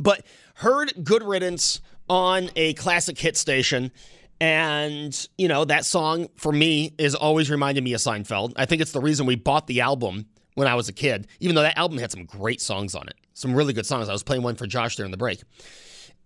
But 0.00 0.24
heard 0.54 0.92
Good 1.04 1.22
Riddance 1.22 1.80
on 2.08 2.50
a 2.56 2.74
classic 2.74 3.18
hit 3.18 3.36
station. 3.36 3.92
And, 4.40 5.28
you 5.36 5.48
know, 5.48 5.64
that 5.64 5.84
song 5.84 6.28
for 6.36 6.52
me 6.52 6.94
is 6.98 7.14
always 7.14 7.50
reminding 7.50 7.84
me 7.84 7.92
of 7.92 8.00
Seinfeld. 8.00 8.52
I 8.56 8.66
think 8.66 8.80
it's 8.80 8.92
the 8.92 9.00
reason 9.00 9.26
we 9.26 9.34
bought 9.34 9.66
the 9.66 9.80
album 9.80 10.26
when 10.54 10.68
I 10.68 10.74
was 10.74 10.88
a 10.88 10.92
kid, 10.92 11.26
even 11.40 11.54
though 11.54 11.62
that 11.62 11.78
album 11.78 11.98
had 11.98 12.10
some 12.10 12.24
great 12.24 12.60
songs 12.60 12.94
on 12.94 13.08
it, 13.08 13.14
some 13.34 13.54
really 13.54 13.72
good 13.72 13.86
songs. 13.86 14.08
I 14.08 14.12
was 14.12 14.22
playing 14.22 14.42
one 14.42 14.56
for 14.56 14.66
Josh 14.66 14.98
in 14.98 15.10
the 15.10 15.16
break. 15.16 15.42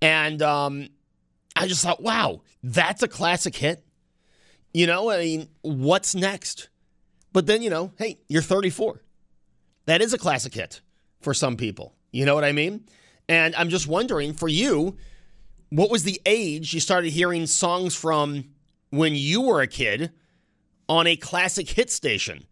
And 0.00 0.42
um, 0.42 0.88
I 1.54 1.66
just 1.66 1.82
thought, 1.82 2.02
wow, 2.02 2.42
that's 2.62 3.02
a 3.02 3.08
classic 3.08 3.54
hit. 3.54 3.84
You 4.74 4.86
know, 4.86 5.10
I 5.10 5.18
mean, 5.18 5.48
what's 5.62 6.14
next? 6.14 6.68
But 7.32 7.46
then, 7.46 7.62
you 7.62 7.70
know, 7.70 7.92
hey, 7.96 8.18
you're 8.28 8.42
34. 8.42 9.00
That 9.86 10.02
is 10.02 10.12
a 10.12 10.18
classic 10.18 10.54
hit 10.54 10.80
for 11.20 11.34
some 11.34 11.56
people. 11.56 11.94
You 12.10 12.26
know 12.26 12.34
what 12.34 12.44
I 12.44 12.52
mean? 12.52 12.84
And 13.28 13.54
I'm 13.54 13.68
just 13.68 13.86
wondering 13.86 14.34
for 14.34 14.48
you, 14.48 14.96
what 15.72 15.90
was 15.90 16.02
the 16.02 16.20
age 16.26 16.74
you 16.74 16.80
started 16.80 17.10
hearing 17.10 17.46
songs 17.46 17.96
from 17.96 18.44
when 18.90 19.14
you 19.14 19.40
were 19.40 19.62
a 19.62 19.66
kid 19.66 20.12
on 20.86 21.06
a 21.06 21.16
classic 21.16 21.66
hit 21.66 21.90
station? 21.90 22.44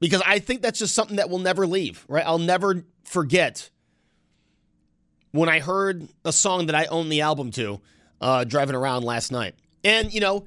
Because 0.00 0.22
I 0.24 0.38
think 0.38 0.62
that's 0.62 0.78
just 0.78 0.94
something 0.94 1.16
that 1.16 1.28
will 1.28 1.40
never 1.40 1.66
leave, 1.66 2.06
right? 2.08 2.24
I'll 2.24 2.38
never 2.38 2.86
forget 3.04 3.68
when 5.32 5.50
I 5.50 5.60
heard 5.60 6.08
a 6.24 6.32
song 6.32 6.66
that 6.66 6.74
I 6.74 6.86
own 6.86 7.10
the 7.10 7.20
album 7.20 7.50
to 7.52 7.82
uh, 8.18 8.44
driving 8.44 8.74
around 8.74 9.04
last 9.04 9.30
night. 9.30 9.54
And, 9.84 10.12
you 10.14 10.20
know, 10.20 10.46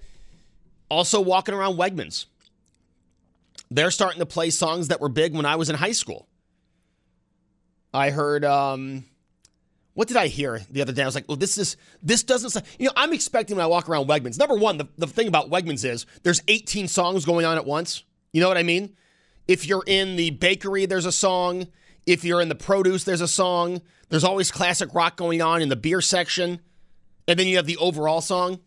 also 0.89 1.21
walking 1.21 1.53
around 1.53 1.77
Wegmans. 1.77 2.25
They're 3.69 3.91
starting 3.91 4.21
to 4.21 4.25
play 4.25 4.49
songs 4.49 4.87
that 4.87 4.99
were 4.99 5.07
big 5.07 5.35
when 5.35 5.45
I 5.45 5.55
was 5.55 5.69
in 5.69 5.75
high 5.75 5.91
school. 5.91 6.27
I 7.93 8.09
heard, 8.09 8.43
um, 8.43 9.05
what 9.93 10.07
did 10.07 10.17
I 10.17 10.27
hear 10.27 10.61
the 10.69 10.81
other 10.81 10.93
day? 10.93 11.03
I 11.03 11.05
was 11.05 11.15
like, 11.15 11.27
well, 11.27 11.37
this 11.37 11.57
is, 11.57 11.75
this 12.01 12.23
doesn't, 12.23 12.51
sound, 12.51 12.65
you 12.79 12.85
know, 12.85 12.93
I'm 12.95 13.11
expecting 13.11 13.57
when 13.57 13.63
I 13.63 13.67
walk 13.67 13.89
around 13.89 14.07
Wegmans. 14.07 14.39
Number 14.39 14.55
one, 14.55 14.77
the, 14.77 14.87
the 14.97 15.07
thing 15.07 15.27
about 15.27 15.49
Wegmans 15.49 15.83
is 15.83 16.05
there's 16.23 16.41
18 16.47 16.87
songs 16.87 17.25
going 17.25 17.45
on 17.45 17.57
at 17.57 17.65
once. 17.65 18.03
You 18.31 18.41
know 18.41 18.47
what 18.47 18.57
I 18.57 18.63
mean? 18.63 18.95
If 19.47 19.67
you're 19.67 19.83
in 19.85 20.15
the 20.15 20.29
bakery, 20.29 20.85
there's 20.85 21.05
a 21.05 21.11
song. 21.11 21.67
If 22.05 22.23
you're 22.23 22.41
in 22.41 22.47
the 22.47 22.55
produce, 22.55 23.03
there's 23.03 23.21
a 23.21 23.27
song. 23.27 23.81
There's 24.09 24.23
always 24.23 24.49
classic 24.49 24.93
rock 24.93 25.17
going 25.17 25.41
on 25.41 25.61
in 25.61 25.67
the 25.67 25.75
beer 25.75 25.99
section. 25.99 26.61
And 27.27 27.37
then 27.37 27.47
you 27.47 27.57
have 27.57 27.65
the 27.65 27.77
overall 27.77 28.21
song. 28.21 28.59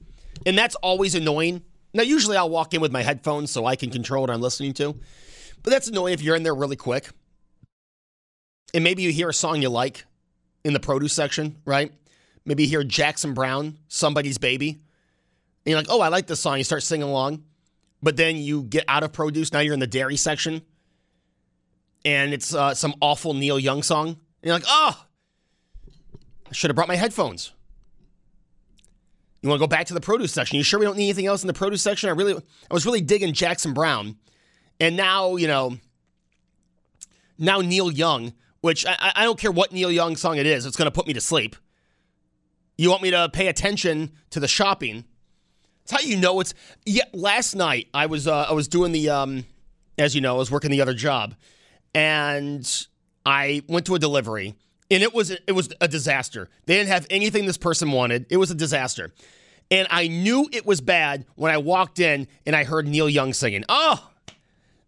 And 0.45 0.59
that's 0.59 0.75
always 0.77 1.15
annoying. 1.15 1.63
Now, 1.95 2.03
usually 2.03 2.37
I'll 2.37 2.51
walk 2.51 2.75
in 2.75 2.81
with 2.83 2.93
my 2.93 3.03
headphones 3.03 3.51
so 3.51 3.65
I 3.65 3.77
can 3.77 3.91
control 3.91 4.23
what 4.23 4.31
I'm 4.31 4.43
listening 4.43 4.75
to. 4.75 4.99
But 5.63 5.71
that's 5.71 5.89
annoying 5.89 6.13
if 6.13 6.23
you're 6.23 6.37
in 6.37 6.43
there 6.43 6.55
really 6.55 6.77
quick. 6.77 7.09
And 8.75 8.85
maybe 8.85 9.03
you 9.03 9.11
hear 9.11 9.31
a 9.31 9.35
song 9.35 9.63
you 9.63 9.71
like 9.71 10.05
in 10.65 10.73
the 10.73 10.81
produce 10.81 11.13
section, 11.13 11.57
right? 11.65 11.93
Maybe 12.45 12.65
you 12.65 12.69
hear 12.69 12.85
Jackson 12.85 13.35
Browne, 13.35 13.79
Somebody's 13.89 14.39
Baby. 14.39 14.71
And 14.71 15.71
you're 15.71 15.79
like, 15.79 15.87
oh, 15.89 16.01
I 16.01 16.09
like 16.09 16.27
this 16.27 16.41
song. 16.41 16.59
You 16.59 16.65
start 16.65 16.83
singing 16.83 17.09
along. 17.09 17.45
But 18.03 18.17
then 18.17 18.37
you 18.37 18.65
get 18.65 18.85
out 18.87 19.03
of 19.03 19.13
produce. 19.13 19.53
Now 19.53 19.61
you're 19.61 19.73
in 19.73 19.81
the 19.81 19.87
dairy 19.87 20.17
section. 20.17 20.63
And 22.05 22.35
it's 22.35 22.55
uh, 22.55 22.75
some 22.75 22.95
awful 23.01 23.33
Neil 23.33 23.59
Young 23.59 23.83
song. 23.83 24.09
And 24.09 24.19
you're 24.43 24.55
like, 24.55 24.65
oh, 24.67 25.07
I 26.49 26.53
should 26.53 26.69
have 26.69 26.77
brought 26.77 26.89
my 26.89 26.97
headphones. 26.97 27.53
You 29.41 29.49
want 29.49 29.59
to 29.59 29.63
go 29.63 29.69
back 29.69 29.87
to 29.87 29.95
the 29.95 30.01
produce 30.01 30.33
section? 30.33 30.57
You 30.57 30.63
sure 30.63 30.79
we 30.79 30.87
don't 30.87 30.97
need 30.97 31.05
anything 31.05 31.27
else 31.27 31.43
in 31.43 31.47
the 31.47 31.55
produce 31.55 31.83
section? 31.83 32.09
I 32.09 32.13
really, 32.13 32.35
I 32.35 32.75
was 32.75 32.85
really 32.85 33.01
digging 33.01 33.33
Jackson 33.33 33.73
Browne. 33.73 34.17
And 34.81 34.97
now, 34.97 35.37
you 35.37 35.47
know, 35.47 35.79
now 37.39 37.61
Neil 37.61 37.91
Young 37.91 38.35
which 38.65 38.87
I, 38.87 39.13
I 39.17 39.25
don't 39.25 39.39
care 39.39 39.53
what 39.53 39.73
Neil 39.73 39.93
Young 39.93 40.17
song 40.17 40.39
it 40.39 40.47
is, 40.47 40.65
it's 40.65 40.75
going 40.75 40.87
to 40.87 40.91
put 40.91 41.07
me 41.07 41.13
to 41.13 41.21
sleep. 41.21 41.55
You 42.79 42.89
want 42.89 43.03
me 43.03 43.11
to 43.11 43.29
pay 43.29 43.49
attention 43.49 44.13
to 44.31 44.41
the 44.41 44.49
shopping? 44.49 45.05
It's 45.83 45.93
how 45.93 46.01
you 46.01 46.17
know 46.17 46.41
it's. 46.41 46.55
Yeah, 46.87 47.05
last 47.13 47.55
night 47.55 47.89
I 47.93 48.07
was 48.07 48.27
uh, 48.27 48.47
I 48.49 48.55
was 48.55 48.67
doing 48.67 48.93
the 48.93 49.11
um, 49.11 49.45
as 49.99 50.15
you 50.15 50.23
know 50.23 50.37
I 50.37 50.39
was 50.39 50.51
working 50.51 50.71
the 50.71 50.81
other 50.81 50.95
job, 50.95 51.35
and 51.95 52.67
I 53.27 53.61
went 53.69 53.85
to 53.85 53.97
a 53.97 53.99
delivery, 53.99 54.55
and 54.91 55.03
it 55.03 55.13
was 55.13 55.31
it 55.31 55.53
was 55.53 55.71
a 55.83 55.87
disaster. 55.87 56.49
They 56.65 56.79
didn't 56.79 56.89
have 56.89 57.07
anything 57.11 57.45
this 57.45 57.59
person 57.59 57.93
wanted. 57.93 58.25
It 58.31 58.39
was 58.39 58.51
a 58.51 58.55
disaster, 58.55 59.13
and 59.71 59.87
I 59.91 60.09
knew 60.09 60.49
it 60.51 60.65
was 60.65 60.81
bad 60.81 61.27
when 61.35 61.53
I 61.53 61.59
walked 61.59 61.99
in 61.99 62.29
and 62.47 62.57
I 62.57 62.65
heard 62.65 62.89
Neil 62.89 63.11
Young 63.11 63.35
singing. 63.35 63.65
Oh, 63.69 64.11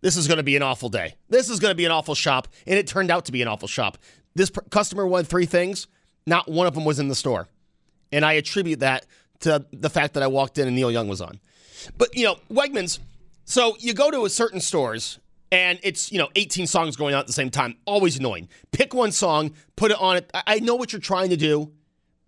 this 0.01 0.17
is 0.17 0.29
going 0.29 0.39
to 0.39 0.43
be 0.43 0.57
an 0.57 0.63
awful 0.63 0.89
day. 0.89 1.17
This 1.29 1.51
is 1.51 1.59
going 1.59 1.71
to 1.71 1.77
be 1.77 1.85
an 1.85 1.91
awful 1.91 2.15
shop. 2.15 2.49
And 2.67 2.79
it 2.79 2.87
turned 2.87 3.11
out 3.11 3.25
to 3.27 3.33
be 3.33 3.43
an 3.43 3.49
awful 3.49 3.69
shop. 3.69 3.99
This 4.35 4.51
pr- 4.51 4.61
customer 4.71 5.07
wanted 5.07 5.29
three 5.29 5.47
things, 5.47 5.87
not 6.27 6.49
one 6.49 6.67
of 6.67 6.75
them 6.75 6.85
was 6.85 6.99
in 6.99 7.09
the 7.09 7.15
store. 7.15 7.49
And 8.13 8.25
I 8.25 8.35
attribute 8.35 8.81
that 8.81 9.07
to 9.41 9.67
the 9.73 9.91
fact 9.91 10.15
that 10.15 10.23
I 10.23 10.27
walked 10.27 10.59
in 10.59 10.67
and 10.67 10.77
Neil 10.77 10.91
Young 10.91 11.09
was 11.09 11.21
on. 11.21 11.41
But, 11.99 12.17
you 12.17 12.25
know, 12.25 12.37
Wegmans, 12.51 12.99
so 13.45 13.77
you 13.79 13.95
go 13.95 14.11
to 14.11 14.25
a 14.25 14.31
certain 14.31 14.61
stores 14.61 15.19
and 15.51 15.79
it's, 15.83 16.11
you 16.11 16.19
know, 16.19 16.29
18 16.35 16.67
songs 16.67 16.97
going 16.97 17.15
on 17.15 17.21
at 17.21 17.27
the 17.27 17.33
same 17.33 17.51
time. 17.51 17.77
Always 17.85 18.19
annoying. 18.19 18.49
Pick 18.73 18.95
one 18.95 19.13
song, 19.13 19.53
put 19.77 19.91
it 19.91 20.01
on 20.01 20.17
it. 20.17 20.31
I 20.35 20.59
know 20.61 20.75
what 20.75 20.93
you're 20.93 21.01
trying 21.01 21.31
to 21.31 21.37
do, 21.37 21.73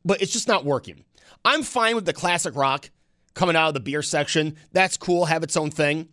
but 0.04 0.22
it's 0.22 0.32
just 0.32 0.48
not 0.48 0.64
working. 0.64 1.04
I'm 1.44 1.62
fine 1.62 1.94
with 1.94 2.04
the 2.04 2.12
classic 2.12 2.54
rock 2.56 2.90
coming 3.34 3.56
out 3.56 3.68
of 3.68 3.74
the 3.74 3.80
beer 3.80 4.02
section. 4.02 4.56
That's 4.72 4.96
cool, 4.96 5.26
have 5.26 5.42
its 5.42 5.56
own 5.56 5.70
thing. 5.70 6.08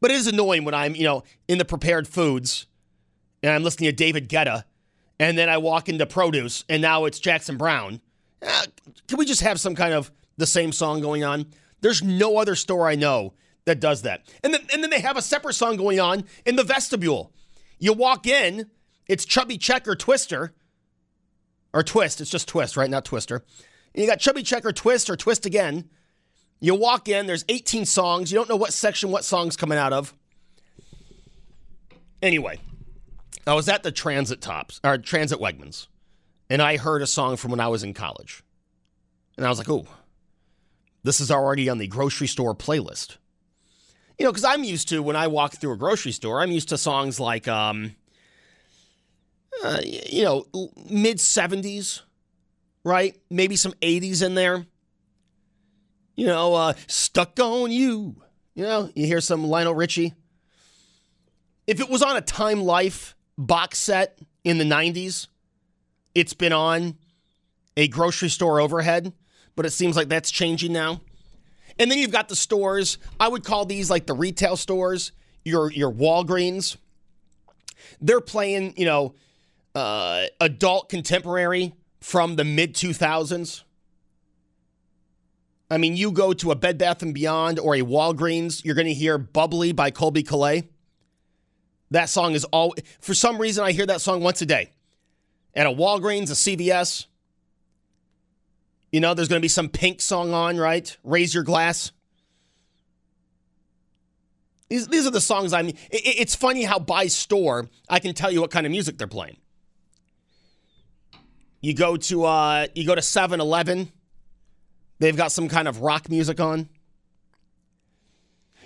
But 0.00 0.10
it 0.10 0.14
is 0.14 0.26
annoying 0.26 0.64
when 0.64 0.74
I'm, 0.74 0.94
you 0.94 1.04
know, 1.04 1.24
in 1.48 1.58
the 1.58 1.64
prepared 1.64 2.08
foods 2.08 2.66
and 3.42 3.52
I'm 3.52 3.62
listening 3.62 3.90
to 3.90 3.96
David 3.96 4.28
Guetta 4.28 4.64
and 5.18 5.36
then 5.36 5.48
I 5.48 5.58
walk 5.58 5.88
into 5.88 6.06
produce 6.06 6.64
and 6.68 6.80
now 6.80 7.04
it's 7.04 7.18
Jackson 7.18 7.56
Browne. 7.56 8.00
Uh, 8.42 8.64
can 9.06 9.18
we 9.18 9.26
just 9.26 9.42
have 9.42 9.60
some 9.60 9.74
kind 9.74 9.92
of 9.92 10.10
the 10.36 10.46
same 10.46 10.72
song 10.72 11.00
going 11.00 11.24
on? 11.24 11.46
There's 11.82 12.02
no 12.02 12.38
other 12.38 12.54
store 12.54 12.88
I 12.88 12.94
know 12.94 13.34
that 13.66 13.80
does 13.80 14.02
that. 14.02 14.26
And 14.42 14.54
then, 14.54 14.62
and 14.72 14.82
then 14.82 14.90
they 14.90 15.00
have 15.00 15.16
a 15.16 15.22
separate 15.22 15.54
song 15.54 15.76
going 15.76 16.00
on 16.00 16.24
in 16.46 16.56
the 16.56 16.64
vestibule. 16.64 17.32
You 17.78 17.92
walk 17.92 18.26
in, 18.26 18.70
it's 19.06 19.24
Chubby 19.24 19.58
Checker 19.58 19.94
Twister, 19.94 20.54
or 21.72 21.82
Twist. 21.82 22.20
It's 22.20 22.30
just 22.30 22.48
Twist, 22.48 22.76
right? 22.76 22.90
Not 22.90 23.04
Twister. 23.04 23.44
And 23.94 24.02
you 24.02 24.08
got 24.08 24.20
Chubby 24.20 24.42
Checker 24.42 24.72
Twist 24.72 25.10
or 25.10 25.16
Twist 25.16 25.46
again. 25.46 25.88
You 26.60 26.74
walk 26.74 27.08
in, 27.08 27.26
there's 27.26 27.44
18 27.48 27.86
songs. 27.86 28.30
You 28.30 28.38
don't 28.38 28.48
know 28.48 28.56
what 28.56 28.72
section 28.72 29.10
what 29.10 29.24
song's 29.24 29.56
coming 29.56 29.78
out 29.78 29.94
of. 29.94 30.14
Anyway, 32.22 32.60
I 33.46 33.54
was 33.54 33.68
at 33.68 33.82
the 33.82 33.90
Transit 33.90 34.42
Tops, 34.42 34.78
or 34.84 34.98
Transit 34.98 35.40
Wegmans, 35.40 35.86
and 36.50 36.60
I 36.60 36.76
heard 36.76 37.00
a 37.00 37.06
song 37.06 37.36
from 37.36 37.50
when 37.50 37.60
I 37.60 37.68
was 37.68 37.82
in 37.82 37.94
college. 37.94 38.42
And 39.38 39.46
I 39.46 39.48
was 39.48 39.56
like, 39.56 39.70
oh, 39.70 39.86
this 41.02 41.18
is 41.18 41.30
already 41.30 41.70
on 41.70 41.78
the 41.78 41.86
grocery 41.86 42.26
store 42.26 42.54
playlist. 42.54 43.16
You 44.18 44.26
know, 44.26 44.32
because 44.32 44.44
I'm 44.44 44.64
used 44.64 44.90
to 44.90 45.02
when 45.02 45.16
I 45.16 45.28
walk 45.28 45.54
through 45.54 45.72
a 45.72 45.78
grocery 45.78 46.12
store, 46.12 46.42
I'm 46.42 46.50
used 46.50 46.68
to 46.68 46.76
songs 46.76 47.18
like, 47.18 47.48
um, 47.48 47.96
uh, 49.64 49.80
you 49.82 50.24
know, 50.24 50.44
mid 50.90 51.16
70s, 51.16 52.02
right? 52.84 53.16
Maybe 53.30 53.56
some 53.56 53.72
80s 53.80 54.22
in 54.22 54.34
there 54.34 54.66
you 56.16 56.26
know, 56.26 56.54
uh, 56.54 56.72
stuck 56.86 57.38
on 57.40 57.70
you. 57.70 58.22
You 58.54 58.64
know, 58.64 58.90
you 58.94 59.06
hear 59.06 59.20
some 59.20 59.44
Lionel 59.44 59.74
Richie. 59.74 60.14
If 61.66 61.80
it 61.80 61.88
was 61.88 62.02
on 62.02 62.16
a 62.16 62.20
Time 62.20 62.62
Life 62.62 63.14
box 63.38 63.78
set 63.78 64.18
in 64.44 64.58
the 64.58 64.64
90s, 64.64 65.28
it's 66.14 66.34
been 66.34 66.52
on 66.52 66.96
a 67.76 67.88
grocery 67.88 68.28
store 68.28 68.60
overhead, 68.60 69.12
but 69.56 69.66
it 69.66 69.70
seems 69.70 69.96
like 69.96 70.08
that's 70.08 70.30
changing 70.30 70.72
now. 70.72 71.00
And 71.78 71.90
then 71.90 71.98
you've 71.98 72.10
got 72.10 72.28
the 72.28 72.36
stores. 72.36 72.98
I 73.18 73.28
would 73.28 73.44
call 73.44 73.64
these 73.64 73.88
like 73.88 74.06
the 74.06 74.14
retail 74.14 74.56
stores, 74.56 75.12
your 75.44 75.70
your 75.72 75.90
Walgreens. 75.90 76.76
They're 78.00 78.20
playing, 78.20 78.74
you 78.76 78.84
know, 78.84 79.14
uh, 79.74 80.24
adult 80.40 80.88
contemporary 80.88 81.72
from 82.00 82.36
the 82.36 82.44
mid 82.44 82.74
2000s. 82.74 83.62
I 85.70 85.78
mean, 85.78 85.96
you 85.96 86.10
go 86.10 86.32
to 86.32 86.50
a 86.50 86.56
Bed 86.56 86.78
Bath 86.78 87.02
and 87.02 87.14
Beyond 87.14 87.60
or 87.60 87.76
a 87.76 87.82
Walgreens, 87.82 88.64
you're 88.64 88.74
going 88.74 88.88
to 88.88 88.94
hear 88.94 89.18
"Bubbly" 89.18 89.72
by 89.72 89.90
Colbie 89.90 90.26
Caillat. 90.26 90.68
That 91.92 92.08
song 92.08 92.34
is 92.34 92.44
all. 92.44 92.74
For 93.00 93.14
some 93.14 93.38
reason, 93.38 93.64
I 93.64 93.72
hear 93.72 93.86
that 93.86 94.00
song 94.00 94.20
once 94.20 94.42
a 94.42 94.46
day. 94.46 94.72
At 95.54 95.66
a 95.66 95.70
Walgreens, 95.70 96.30
a 96.30 96.56
CVS. 96.56 97.06
You 98.92 99.00
know, 99.00 99.14
there's 99.14 99.28
going 99.28 99.40
to 99.40 99.44
be 99.44 99.48
some 99.48 99.68
Pink 99.68 100.00
song 100.00 100.32
on, 100.32 100.56
right? 100.56 100.96
Raise 101.04 101.32
your 101.32 101.44
glass. 101.44 101.92
These, 104.68 104.86
these 104.88 105.06
are 105.06 105.10
the 105.10 105.20
songs 105.20 105.52
I 105.52 105.62
mean. 105.62 105.76
It, 105.90 106.02
it's 106.04 106.34
funny 106.34 106.62
how 106.64 106.78
by 106.78 107.06
store 107.06 107.68
I 107.88 107.98
can 107.98 108.14
tell 108.14 108.30
you 108.30 108.40
what 108.40 108.50
kind 108.50 108.66
of 108.66 108.72
music 108.72 108.98
they're 108.98 109.06
playing. 109.06 109.36
You 111.60 111.74
go 111.74 111.96
to 111.96 112.24
uh, 112.24 112.66
you 112.74 112.86
go 112.86 112.94
to 112.94 113.00
7-Eleven, 113.00 113.92
they've 115.00 115.16
got 115.16 115.32
some 115.32 115.48
kind 115.48 115.66
of 115.66 115.80
rock 115.80 116.08
music 116.08 116.38
on. 116.38 116.68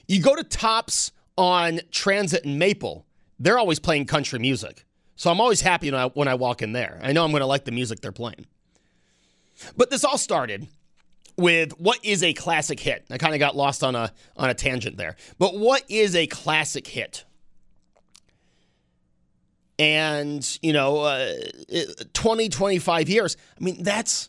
You 0.07 0.20
go 0.20 0.37
to 0.37 0.44
Tops 0.44 1.12
on 1.38 1.81
Transit 1.90 2.44
and 2.44 2.59
Maple, 2.59 3.07
they're 3.38 3.59
always 3.59 3.79
playing 3.79 4.05
country 4.05 4.38
music. 4.38 4.85
So 5.16 5.31
I'm 5.31 5.40
always 5.40 5.62
happy 5.62 5.90
when 5.90 6.01
I, 6.01 6.07
when 6.09 6.29
I 6.29 6.35
walk 6.35 6.61
in 6.61 6.73
there. 6.73 7.01
I 7.03 7.12
know 7.12 7.25
I'm 7.25 7.31
going 7.31 7.40
to 7.40 7.47
like 7.47 7.64
the 7.64 7.73
music 7.73 8.01
they're 8.01 8.12
playing. 8.12 8.47
But 9.77 9.90
this 9.90 10.05
all 10.05 10.18
started 10.18 10.66
with 11.37 11.73
what 11.81 11.99
is 12.05 12.23
a 12.23 12.33
classic 12.33 12.81
hit. 12.81 13.05
I 13.11 13.18
kind 13.18 13.35
of 13.35 13.40
got 13.40 13.57
lost 13.57 13.83
on 13.83 13.94
a 13.94 14.12
on 14.37 14.51
a 14.51 14.55
tangent 14.55 14.97
there. 14.97 15.16
But 15.38 15.57
what 15.57 15.83
is 15.88 16.14
a 16.16 16.27
classic 16.27 16.87
hit? 16.87 17.25
And, 19.77 20.59
you 20.62 20.73
know, 20.73 21.01
uh, 21.01 21.35
20, 22.12 22.49
25 22.49 23.09
years. 23.09 23.37
I 23.61 23.64
mean, 23.64 23.83
that's 23.83 24.29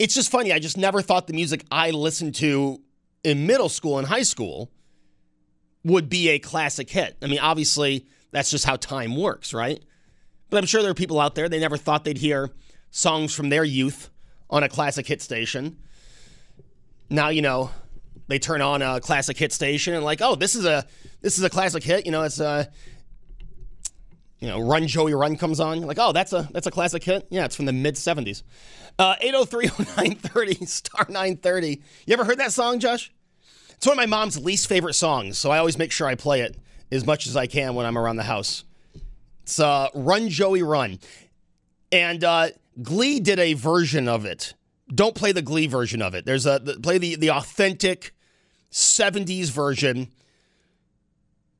it's 0.00 0.14
just 0.14 0.30
funny. 0.30 0.50
I 0.50 0.58
just 0.58 0.78
never 0.78 1.02
thought 1.02 1.26
the 1.26 1.34
music 1.34 1.62
I 1.70 1.90
listened 1.90 2.34
to 2.36 2.80
in 3.22 3.46
middle 3.46 3.68
school 3.68 3.98
and 3.98 4.08
high 4.08 4.22
school 4.22 4.70
would 5.84 6.08
be 6.08 6.30
a 6.30 6.38
classic 6.38 6.88
hit. 6.88 7.18
I 7.20 7.26
mean, 7.26 7.38
obviously, 7.38 8.06
that's 8.30 8.50
just 8.50 8.64
how 8.64 8.76
time 8.76 9.14
works, 9.14 9.52
right? 9.52 9.78
But 10.48 10.56
I'm 10.56 10.64
sure 10.64 10.80
there 10.80 10.90
are 10.90 10.94
people 10.94 11.20
out 11.20 11.34
there, 11.34 11.50
they 11.50 11.60
never 11.60 11.76
thought 11.76 12.04
they'd 12.04 12.16
hear 12.16 12.50
songs 12.90 13.34
from 13.34 13.50
their 13.50 13.62
youth 13.62 14.08
on 14.48 14.62
a 14.62 14.70
classic 14.70 15.06
hit 15.06 15.20
station. 15.20 15.76
Now, 17.10 17.28
you 17.28 17.42
know, 17.42 17.70
they 18.26 18.38
turn 18.38 18.62
on 18.62 18.80
a 18.80 19.00
classic 19.00 19.36
hit 19.36 19.52
station 19.52 19.92
and 19.92 20.02
like, 20.02 20.22
oh, 20.22 20.34
this 20.34 20.54
is 20.54 20.64
a 20.64 20.86
this 21.20 21.36
is 21.36 21.44
a 21.44 21.50
classic 21.50 21.82
hit. 21.82 22.06
You 22.06 22.12
know, 22.12 22.22
it's 22.22 22.40
a 22.40 22.70
you 24.40 24.48
know, 24.48 24.58
Run 24.60 24.86
Joey 24.86 25.14
Run 25.14 25.36
comes 25.36 25.60
on. 25.60 25.78
You're 25.78 25.86
like, 25.86 25.98
oh, 26.00 26.12
that's 26.12 26.32
a 26.32 26.48
that's 26.52 26.66
a 26.66 26.70
classic 26.70 27.04
hit. 27.04 27.26
Yeah, 27.30 27.44
it's 27.44 27.56
from 27.56 27.66
the 27.66 27.72
mid 27.72 27.96
'70s. 27.96 28.42
Uh, 28.98 29.16
8030930 29.22 30.68
star 30.68 31.06
930. 31.08 31.82
You 32.06 32.12
ever 32.12 32.24
heard 32.24 32.38
that 32.38 32.52
song, 32.52 32.80
Josh? 32.80 33.12
It's 33.70 33.86
one 33.86 33.94
of 33.94 33.96
my 33.98 34.06
mom's 34.06 34.38
least 34.38 34.66
favorite 34.66 34.94
songs, 34.94 35.38
so 35.38 35.50
I 35.50 35.58
always 35.58 35.78
make 35.78 35.92
sure 35.92 36.06
I 36.06 36.14
play 36.14 36.40
it 36.40 36.56
as 36.90 37.06
much 37.06 37.26
as 37.26 37.36
I 37.36 37.46
can 37.46 37.74
when 37.74 37.86
I'm 37.86 37.96
around 37.96 38.16
the 38.16 38.24
house. 38.24 38.64
It's 39.42 39.58
uh, 39.58 39.88
Run 39.94 40.28
Joey 40.28 40.62
Run. 40.62 40.98
And 41.92 42.22
uh, 42.22 42.48
Glee 42.82 43.20
did 43.20 43.38
a 43.38 43.54
version 43.54 44.06
of 44.08 44.24
it. 44.24 44.54
Don't 44.94 45.14
play 45.14 45.32
the 45.32 45.42
Glee 45.42 45.66
version 45.66 46.02
of 46.02 46.14
it. 46.14 46.24
There's 46.24 46.46
a 46.46 46.60
play 46.60 46.98
the 46.98 47.16
the 47.16 47.30
authentic 47.30 48.14
70s 48.72 49.50
version. 49.50 50.08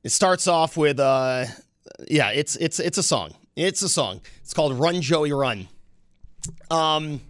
It 0.03 0.11
starts 0.11 0.47
off 0.47 0.75
with 0.77 0.99
uh 0.99 1.45
yeah, 2.07 2.29
it's 2.31 2.55
it's 2.55 2.79
it's 2.79 2.97
a 2.97 3.03
song. 3.03 3.33
It's 3.55 3.81
a 3.81 3.89
song. 3.89 4.21
It's 4.41 4.53
called 4.53 4.73
Run 4.73 5.01
Joey 5.01 5.31
Run. 5.33 5.67
Um 6.69 7.21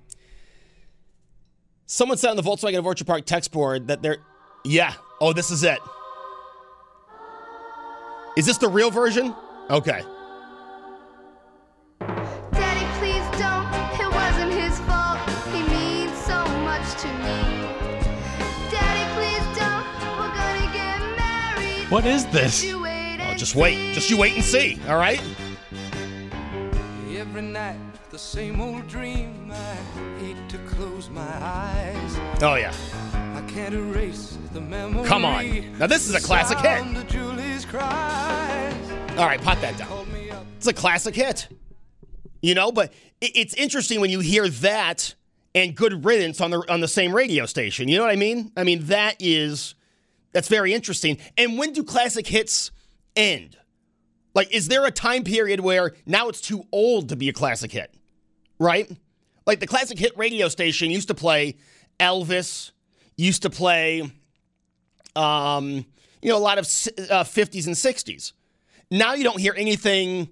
Someone 1.88 2.18
said 2.18 2.30
on 2.30 2.38
the 2.38 2.42
Volkswagen 2.42 2.78
of 2.78 2.86
Orchard 2.86 3.06
Park 3.06 3.26
text 3.26 3.52
board 3.52 3.88
that 3.88 4.02
they're 4.02 4.18
yeah. 4.64 4.94
Oh, 5.20 5.34
this 5.34 5.52
is 5.52 5.64
it. 5.64 5.80
Is 8.38 8.46
this 8.46 8.58
the 8.58 8.70
real 8.70 8.92
version? 8.92 9.36
Okay. 9.70 10.02
Daddy, 12.00 12.86
please 13.00 13.40
don't. 13.40 13.68
It 14.00 14.10
wasn't 14.10 14.54
his 14.54 14.80
fault. 14.82 15.20
He 15.54 15.62
means 15.64 16.18
so 16.18 16.46
much 16.64 16.96
to 17.02 17.08
me. 17.08 17.68
Daddy, 18.72 19.06
please 19.16 19.46
don't. 19.60 19.86
We're 20.18 20.34
gonna 20.34 20.72
get 20.74 21.00
married. 21.18 21.92
What 21.92 22.06
is 22.06 22.26
this? 22.28 22.64
Just 23.42 23.56
wait. 23.56 23.96
Just 23.96 24.12
you 24.12 24.18
wait 24.18 24.36
and 24.36 24.44
see, 24.44 24.78
all 24.88 24.98
right? 24.98 25.20
Every 27.18 27.42
night, 27.42 27.80
the 28.12 28.20
same 28.20 28.62
old 28.62 28.88
dream. 28.88 29.52
I 29.52 29.76
hate 30.20 30.50
to 30.50 30.60
close 30.60 31.10
my 31.10 31.44
eyes. 31.44 32.20
Oh 32.44 32.54
yeah. 32.54 32.72
I 33.36 33.42
can't 33.48 33.74
erase 33.74 34.38
the 34.54 34.62
memory. 34.62 35.08
Come 35.08 35.26
on. 35.26 35.80
Now, 35.80 35.88
this 35.88 36.08
is 36.08 36.14
a 36.14 36.22
classic 36.22 36.60
hit. 36.60 36.82
All 39.18 39.26
right, 39.26 39.42
pot 39.42 39.60
that 39.62 39.76
down. 39.76 39.88
Called 39.88 40.14
me 40.14 40.30
up. 40.30 40.46
It's 40.58 40.68
a 40.68 40.74
classic 40.74 41.16
hit. 41.16 41.48
You 42.44 42.54
know, 42.54 42.72
but 42.72 42.94
it's 43.22 43.56
interesting 43.56 44.02
when 44.02 44.12
you 44.12 44.20
hear 44.20 44.50
that 44.50 45.16
and 45.56 45.76
good 45.76 46.06
riddance 46.06 46.42
on 46.42 46.52
the 46.52 46.60
on 46.72 46.80
the 46.80 46.88
same 46.88 47.12
radio 47.12 47.48
station. 47.48 47.88
You 47.88 47.98
know 47.98 48.04
what 48.04 48.12
I 48.12 48.18
mean? 48.18 48.52
I 48.56 48.64
mean 48.64 48.86
that 48.86 49.16
is 49.20 49.74
that's 50.32 50.48
very 50.48 50.76
interesting. 50.76 51.18
And 51.40 51.58
when 51.58 51.74
do 51.74 51.84
classic 51.84 52.28
hits 52.28 52.70
end? 53.16 53.58
Like 54.34 54.54
is 54.54 54.68
there 54.68 54.86
a 54.86 54.92
time 54.92 55.24
period 55.24 55.60
where 55.60 55.94
now 56.06 56.30
it's 56.30 56.42
too 56.42 56.66
old 56.72 57.10
to 57.10 57.16
be 57.16 57.30
a 57.30 57.34
classic 57.34 57.72
hit? 57.72 57.94
Right? 58.60 58.90
Like 59.46 59.60
the 59.60 59.68
classic 59.68 59.98
hit 59.98 60.18
radio 60.18 60.48
station 60.48 60.92
used 60.92 61.08
to 61.08 61.16
play 61.16 61.58
Elvis, 62.00 62.72
used 63.18 63.42
to 63.42 63.50
play 63.50 64.12
um, 65.16 65.86
you 66.22 66.30
know, 66.30 66.38
a 66.38 66.40
lot 66.40 66.58
of 66.58 66.66
uh, 66.66 67.24
50s 67.24 67.68
and 67.68 67.76
60s. 67.76 68.34
Now 68.90 69.14
you 69.14 69.24
don't 69.24 69.40
hear 69.40 69.54
anything 69.58 70.30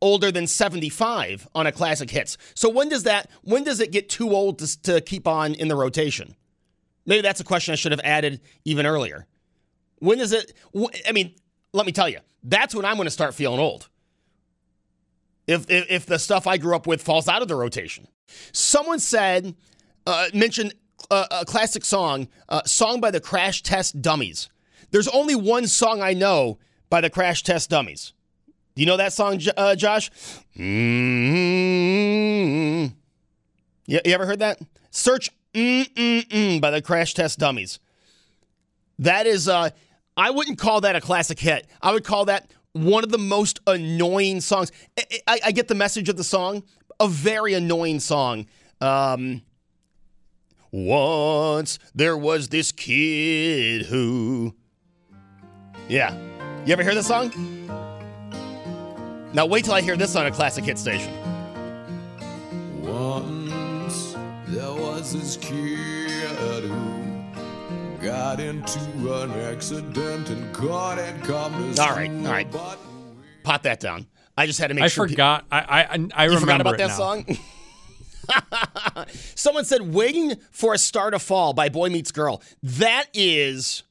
older 0.00 0.30
than 0.30 0.46
75 0.46 1.48
on 1.54 1.66
a 1.66 1.72
classic 1.72 2.10
hits. 2.10 2.36
So 2.54 2.68
when 2.68 2.88
does 2.88 3.04
that 3.04 3.30
when 3.42 3.64
does 3.64 3.80
it 3.80 3.90
get 3.90 4.08
too 4.08 4.30
old 4.30 4.58
to, 4.58 4.82
to 4.82 5.00
keep 5.00 5.26
on 5.26 5.54
in 5.54 5.68
the 5.68 5.76
rotation? 5.76 6.36
Maybe 7.06 7.22
that's 7.22 7.40
a 7.40 7.44
question 7.44 7.72
I 7.72 7.76
should 7.76 7.92
have 7.92 8.00
added 8.04 8.40
even 8.64 8.86
earlier. 8.86 9.26
When 9.98 10.20
is 10.20 10.32
it 10.32 10.52
I 11.08 11.12
mean, 11.12 11.34
let 11.74 11.84
me 11.84 11.92
tell 11.92 12.08
you. 12.08 12.20
That's 12.42 12.74
when 12.74 12.86
I'm 12.86 12.96
going 12.96 13.06
to 13.06 13.10
start 13.10 13.34
feeling 13.34 13.60
old. 13.60 13.88
If, 15.46 15.68
if 15.68 15.90
if 15.90 16.06
the 16.06 16.18
stuff 16.18 16.46
I 16.46 16.56
grew 16.56 16.74
up 16.74 16.86
with 16.86 17.02
falls 17.02 17.28
out 17.28 17.42
of 17.42 17.48
the 17.48 17.54
rotation. 17.54 18.08
Someone 18.52 18.98
said 18.98 19.54
uh, 20.06 20.28
mentioned 20.32 20.72
uh, 21.10 21.26
a 21.30 21.44
classic 21.44 21.84
song, 21.84 22.28
uh, 22.48 22.62
song 22.64 23.00
by 23.00 23.10
the 23.10 23.20
Crash 23.20 23.62
Test 23.62 24.00
Dummies. 24.00 24.48
There's 24.90 25.08
only 25.08 25.34
one 25.34 25.66
song 25.66 26.00
I 26.00 26.14
know 26.14 26.58
by 26.88 27.02
the 27.02 27.10
Crash 27.10 27.42
Test 27.42 27.68
Dummies. 27.68 28.14
Do 28.74 28.80
you 28.82 28.86
know 28.86 28.96
that 28.96 29.12
song, 29.12 29.38
uh, 29.56 29.74
Josh? 29.74 30.10
Mm-hmm. 30.56 30.64
You, 33.86 34.00
you 34.04 34.14
ever 34.14 34.24
heard 34.26 34.38
that? 34.38 34.60
Search 34.90 35.30
Mm-mm-mm 35.52 36.60
by 36.60 36.70
the 36.70 36.82
Crash 36.82 37.14
Test 37.14 37.38
Dummies. 37.38 37.78
That 38.98 39.26
is, 39.26 39.48
uh, 39.48 39.70
I 40.16 40.30
wouldn't 40.30 40.58
call 40.58 40.80
that 40.82 40.96
a 40.96 41.00
classic 41.00 41.38
hit. 41.38 41.66
I 41.82 41.92
would 41.92 42.04
call 42.04 42.26
that 42.26 42.50
one 42.72 43.04
of 43.04 43.10
the 43.10 43.18
most 43.18 43.60
annoying 43.66 44.40
songs. 44.40 44.70
I, 44.98 45.04
I, 45.26 45.40
I 45.46 45.52
get 45.52 45.68
the 45.68 45.74
message 45.74 46.08
of 46.08 46.16
the 46.16 46.24
song, 46.24 46.62
a 47.00 47.08
very 47.08 47.54
annoying 47.54 48.00
song. 48.00 48.46
Um, 48.80 49.42
once 50.70 51.78
there 51.94 52.16
was 52.16 52.48
this 52.48 52.72
kid 52.72 53.86
who. 53.86 54.54
Yeah. 55.88 56.16
You 56.66 56.72
ever 56.72 56.82
hear 56.82 56.94
this 56.94 57.06
song? 57.06 57.30
Now 59.32 59.46
wait 59.46 59.64
till 59.64 59.74
I 59.74 59.82
hear 59.82 59.96
this 59.96 60.16
on 60.16 60.26
a 60.26 60.30
classic 60.30 60.64
hit 60.64 60.78
station. 60.78 61.12
Once 62.82 64.16
there 64.48 64.72
was 64.72 65.12
this 65.12 65.36
kid 65.36 66.03
got 68.04 68.38
into 68.40 68.78
an 69.22 69.30
accident 69.52 70.28
and 70.28 70.54
caught 70.54 70.98
and 70.98 71.22
come 71.24 71.74
to 71.74 71.80
All 71.82 71.90
right, 71.90 72.10
all 72.10 72.16
right. 72.32 72.50
but 72.50 72.78
Pot 73.42 73.62
that 73.64 73.80
down. 73.80 74.06
I 74.36 74.46
just 74.46 74.58
had 74.58 74.68
to 74.68 74.74
make 74.74 74.84
I 74.84 74.88
sure. 74.88 75.06
pe- 75.06 75.12
forgot. 75.12 75.44
I 75.50 75.58
I 75.60 75.80
I, 75.82 75.84
I 76.14 76.24
you 76.24 76.30
remember 76.30 76.40
forgot 76.40 76.60
about 76.60 76.74
it 76.74 76.78
that 76.78 76.88
now. 76.88 76.96
song? 76.96 77.26
Someone 79.34 79.64
said 79.64 79.94
"Waiting 79.94 80.34
for 80.50 80.74
a 80.74 80.78
Star 80.78 81.10
to 81.10 81.18
Fall" 81.18 81.52
by 81.52 81.68
Boy 81.68 81.88
Meets 81.90 82.10
Girl. 82.10 82.42
That 82.62 83.06
is, 83.12 83.82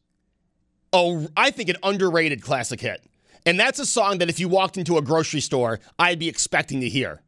a, 0.92 1.28
I 1.38 1.52
think, 1.52 1.70
an 1.70 1.78
underrated 1.84 2.42
classic 2.42 2.82
hit. 2.82 3.04
And 3.46 3.60
that's 3.60 3.78
a 3.80 3.86
song 3.86 4.20
that 4.20 4.30
if 4.30 4.40
you 4.40 4.48
walked 4.50 4.78
into 4.78 4.98
a 4.98 5.02
grocery 5.02 5.42
store, 5.42 5.80
I'd 6.00 6.20
be 6.20 6.28
expecting 6.30 6.82
to 6.82 6.90
hear. 6.90 7.22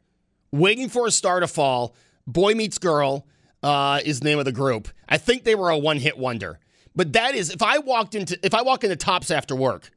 "Waiting 0.52 0.89
for 0.89 1.06
a 1.08 1.12
Star 1.12 1.39
to 1.39 1.48
Fall," 1.48 1.95
Boy 2.26 2.54
Meets 2.56 2.78
Girl 2.80 3.28
uh, 3.63 4.00
is 4.04 4.19
the 4.19 4.26
name 4.26 4.39
of 4.39 4.45
the 4.45 4.52
group. 4.52 4.88
I 5.08 5.17
think 5.17 5.43
they 5.43 5.56
were 5.56 5.69
a 5.69 5.78
one-hit 5.78 6.17
wonder. 6.17 6.60
But 6.95 7.13
that 7.13 7.36
is, 7.36 7.49
if 7.49 7.62
I 7.62 7.79
walked 7.79 8.15
into, 8.15 8.39
if 8.43 8.53
I 8.53 8.62
walk 8.62 8.84
into 8.84 8.95
Tops 8.95 9.31
after 9.31 9.55
work, 9.55 9.91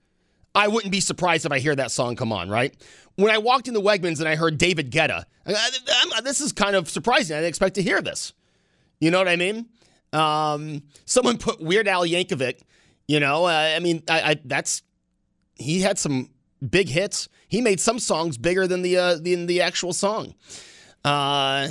I 0.55 0.67
wouldn't 0.69 0.91
be 0.93 1.01
surprised 1.01 1.47
if 1.47 1.53
I 1.53 1.59
hear 1.61 1.77
that 1.77 1.91
song 1.91 2.17
come 2.17 2.33
on, 2.33 2.49
right? 2.49 2.75
When 3.17 3.31
I 3.31 3.39
walked 3.39 3.69
into 3.69 3.81
Wegmans 3.81 4.19
and 4.19 4.29
I 4.29 4.35
heard 4.37 4.59
David 4.59 4.91
Guetta, 4.91 5.25
I- 5.47 5.71
I- 6.17 6.21
this 6.23 6.41
is 6.41 6.53
kind 6.53 6.75
of 6.75 6.89
surprising. 6.89 7.37
I 7.37 7.41
didn't 7.41 7.51
expect 7.51 7.75
to 7.77 7.83
hear 7.83 8.01
this. 8.03 8.33
You 9.01 9.11
know 9.11 9.19
what 9.19 9.29
I 9.29 9.37
mean? 9.37 9.67
Um, 10.13 10.83
someone 11.05 11.39
put 11.39 11.61
Weird 11.61 11.87
Al 11.87 12.05
Yankovic. 12.05 12.61
You 13.07 13.21
know, 13.21 13.45
uh, 13.47 13.73
I 13.77 13.79
mean, 13.79 14.03
I, 14.09 14.21
I 14.33 14.37
that's 14.45 14.83
he 15.55 15.81
had 15.81 15.99
some 15.99 16.31
big 16.69 16.89
hits. 16.89 17.29
He 17.49 17.61
made 17.61 17.81
some 17.81 17.99
songs 17.99 18.37
bigger 18.37 18.67
than 18.67 18.83
the 18.83 18.97
uh, 18.97 19.15
than 19.17 19.47
the 19.47 19.63
actual 19.63 19.93
song. 19.93 20.35
Uh, 21.05 21.69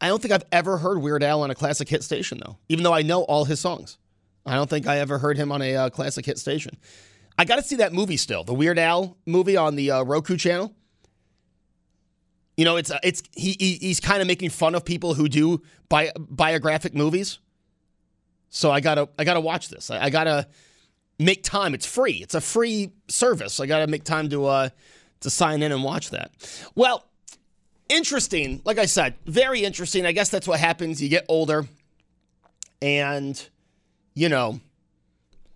I 0.00 0.08
don't 0.08 0.20
think 0.22 0.32
I've 0.32 0.44
ever 0.52 0.78
heard 0.78 0.98
Weird 0.98 1.22
Al 1.22 1.42
on 1.42 1.50
a 1.50 1.54
classic 1.54 1.88
hit 1.88 2.02
station 2.04 2.40
though, 2.44 2.58
even 2.68 2.84
though 2.84 2.94
I 2.94 3.02
know 3.02 3.22
all 3.24 3.44
his 3.44 3.60
songs. 3.60 3.98
I 4.44 4.54
don't 4.54 4.68
think 4.68 4.86
I 4.86 4.98
ever 4.98 5.18
heard 5.18 5.36
him 5.36 5.52
on 5.52 5.62
a 5.62 5.76
uh, 5.76 5.90
classic 5.90 6.26
hit 6.26 6.38
station. 6.38 6.76
I 7.38 7.44
got 7.44 7.56
to 7.56 7.62
see 7.62 7.76
that 7.76 7.92
movie 7.92 8.16
still, 8.16 8.44
the 8.44 8.54
Weird 8.54 8.78
Al 8.78 9.16
movie 9.26 9.56
on 9.56 9.76
the 9.76 9.90
uh, 9.90 10.02
Roku 10.02 10.36
channel. 10.36 10.74
You 12.56 12.64
know, 12.64 12.76
it's 12.76 12.90
uh, 12.90 12.98
it's 13.02 13.22
he, 13.34 13.56
he 13.58 13.74
he's 13.74 14.00
kind 14.00 14.20
of 14.20 14.28
making 14.28 14.50
fun 14.50 14.74
of 14.74 14.84
people 14.84 15.14
who 15.14 15.28
do 15.28 15.62
bi- 15.88 16.12
biographic 16.18 16.94
movies. 16.94 17.38
So 18.50 18.70
I 18.70 18.80
gotta 18.80 19.08
I 19.18 19.24
gotta 19.24 19.40
watch 19.40 19.70
this. 19.70 19.90
I, 19.90 20.04
I, 20.04 20.10
gotta 20.10 20.46
make 21.18 21.42
time. 21.42 21.72
It's 21.72 21.86
free. 21.86 22.12
It's 22.12 22.34
a 22.34 22.40
free 22.40 22.92
service. 23.08 23.58
I 23.58 23.66
gotta 23.66 23.86
make 23.86 24.04
time 24.04 24.28
to 24.28 24.44
uh 24.46 24.68
to 25.20 25.30
sign 25.30 25.62
in 25.62 25.72
and 25.72 25.82
watch 25.82 26.10
that. 26.10 26.32
Well, 26.74 27.08
interesting. 27.88 28.60
Like 28.66 28.78
I 28.78 28.84
said, 28.86 29.14
very 29.24 29.64
interesting. 29.64 30.04
I 30.04 30.12
guess 30.12 30.28
that's 30.28 30.46
what 30.46 30.60
happens. 30.60 31.02
You 31.02 31.08
get 31.08 31.24
older, 31.28 31.66
and 32.82 33.48
you 34.14 34.28
know, 34.28 34.60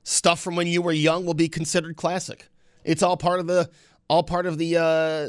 stuff 0.03 0.41
from 0.41 0.57
when 0.57 0.67
you 0.67 0.83
were 0.83 0.93
young 0.93 1.27
will 1.27 1.35
be 1.35 1.49
considered 1.49 1.97
classic. 1.97 2.49
It's 2.85 3.03
all 3.03 3.17
part 3.17 3.41
of 3.41 3.47
the 3.47 3.71
all 4.09 4.23
part 4.23 4.47
of 4.47 4.59
the 4.59 4.77
uh, 4.77 5.29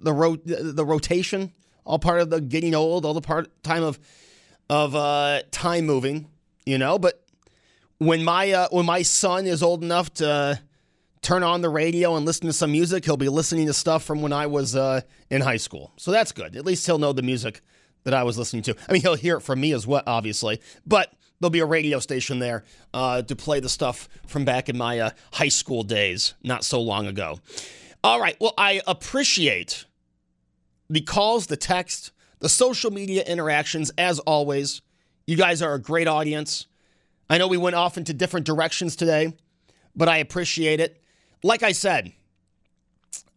the 0.00 0.12
ro- 0.12 0.36
the 0.44 0.84
rotation, 0.84 1.52
all 1.84 1.98
part 1.98 2.20
of 2.20 2.30
the 2.30 2.40
getting 2.40 2.74
old, 2.74 3.04
all 3.04 3.14
the 3.14 3.20
part 3.20 3.50
time 3.62 3.82
of 3.82 3.98
of 4.68 4.94
uh, 4.94 5.42
time 5.50 5.86
moving 5.86 6.28
you 6.66 6.78
know. 6.78 6.98
But 6.98 7.22
when 7.98 8.24
my 8.24 8.52
uh, 8.52 8.68
when 8.70 8.86
my 8.86 9.02
son 9.02 9.46
is 9.46 9.62
old 9.62 9.82
enough 9.82 10.12
to 10.14 10.60
turn 11.22 11.42
on 11.42 11.60
the 11.60 11.68
radio 11.68 12.16
and 12.16 12.24
listen 12.24 12.46
to 12.46 12.52
some 12.52 12.72
music, 12.72 13.04
he'll 13.04 13.16
be 13.16 13.28
listening 13.28 13.66
to 13.66 13.72
stuff 13.72 14.04
from 14.04 14.22
when 14.22 14.32
I 14.32 14.46
was 14.46 14.74
uh, 14.74 15.02
in 15.28 15.42
high 15.42 15.58
school. 15.58 15.92
So 15.96 16.10
that's 16.10 16.32
good. 16.32 16.56
At 16.56 16.64
least 16.64 16.86
he'll 16.86 16.98
know 16.98 17.12
the 17.12 17.22
music 17.22 17.60
that 18.04 18.14
I 18.14 18.22
was 18.22 18.38
listening 18.38 18.62
to. 18.62 18.76
I 18.88 18.92
mean, 18.92 19.02
he'll 19.02 19.16
hear 19.16 19.36
it 19.36 19.42
from 19.42 19.60
me 19.60 19.72
as 19.72 19.86
well, 19.86 20.02
obviously, 20.06 20.60
but 20.86 21.12
there'll 21.40 21.50
be 21.50 21.60
a 21.60 21.66
radio 21.66 21.98
station 21.98 22.38
there 22.38 22.64
uh, 22.94 23.22
to 23.22 23.34
play 23.34 23.60
the 23.60 23.68
stuff 23.68 24.08
from 24.26 24.44
back 24.44 24.68
in 24.68 24.76
my 24.76 24.98
uh, 24.98 25.10
high 25.32 25.48
school 25.48 25.82
days, 25.82 26.34
not 26.42 26.64
so 26.64 26.80
long 26.80 27.06
ago. 27.06 27.40
All 28.04 28.20
right. 28.20 28.36
Well, 28.40 28.54
I 28.56 28.80
appreciate 28.86 29.84
the 30.88 31.00
calls, 31.00 31.46
the 31.46 31.56
text, 31.56 32.12
the 32.40 32.48
social 32.48 32.90
media 32.90 33.22
interactions, 33.24 33.90
as 33.98 34.18
always. 34.20 34.82
You 35.26 35.36
guys 35.36 35.62
are 35.62 35.74
a 35.74 35.80
great 35.80 36.08
audience. 36.08 36.66
I 37.28 37.38
know 37.38 37.46
we 37.46 37.56
went 37.56 37.76
off 37.76 37.96
into 37.96 38.12
different 38.12 38.46
directions 38.46 38.96
today, 38.96 39.34
but 39.94 40.08
I 40.08 40.18
appreciate 40.18 40.80
it. 40.80 41.02
Like 41.42 41.62
I 41.62 41.72
said, 41.72 42.12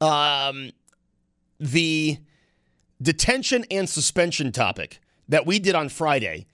um, 0.02 0.72
the 1.60 2.18
detention 3.02 3.66
and 3.70 3.88
suspension 3.88 4.52
topic 4.52 5.00
that 5.30 5.46
we 5.46 5.60
did 5.60 5.76
on 5.76 5.90
Friday 5.90 6.48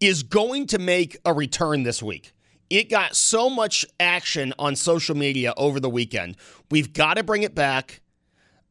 is 0.00 0.22
going 0.22 0.66
to 0.68 0.78
make 0.78 1.16
a 1.24 1.32
return 1.32 1.82
this 1.82 2.02
week. 2.02 2.32
It 2.70 2.88
got 2.88 3.16
so 3.16 3.50
much 3.50 3.84
action 3.98 4.54
on 4.58 4.76
social 4.76 5.16
media 5.16 5.52
over 5.56 5.80
the 5.80 5.90
weekend. 5.90 6.36
We've 6.70 6.92
got 6.92 7.14
to 7.14 7.24
bring 7.24 7.42
it 7.42 7.54
back. 7.54 8.00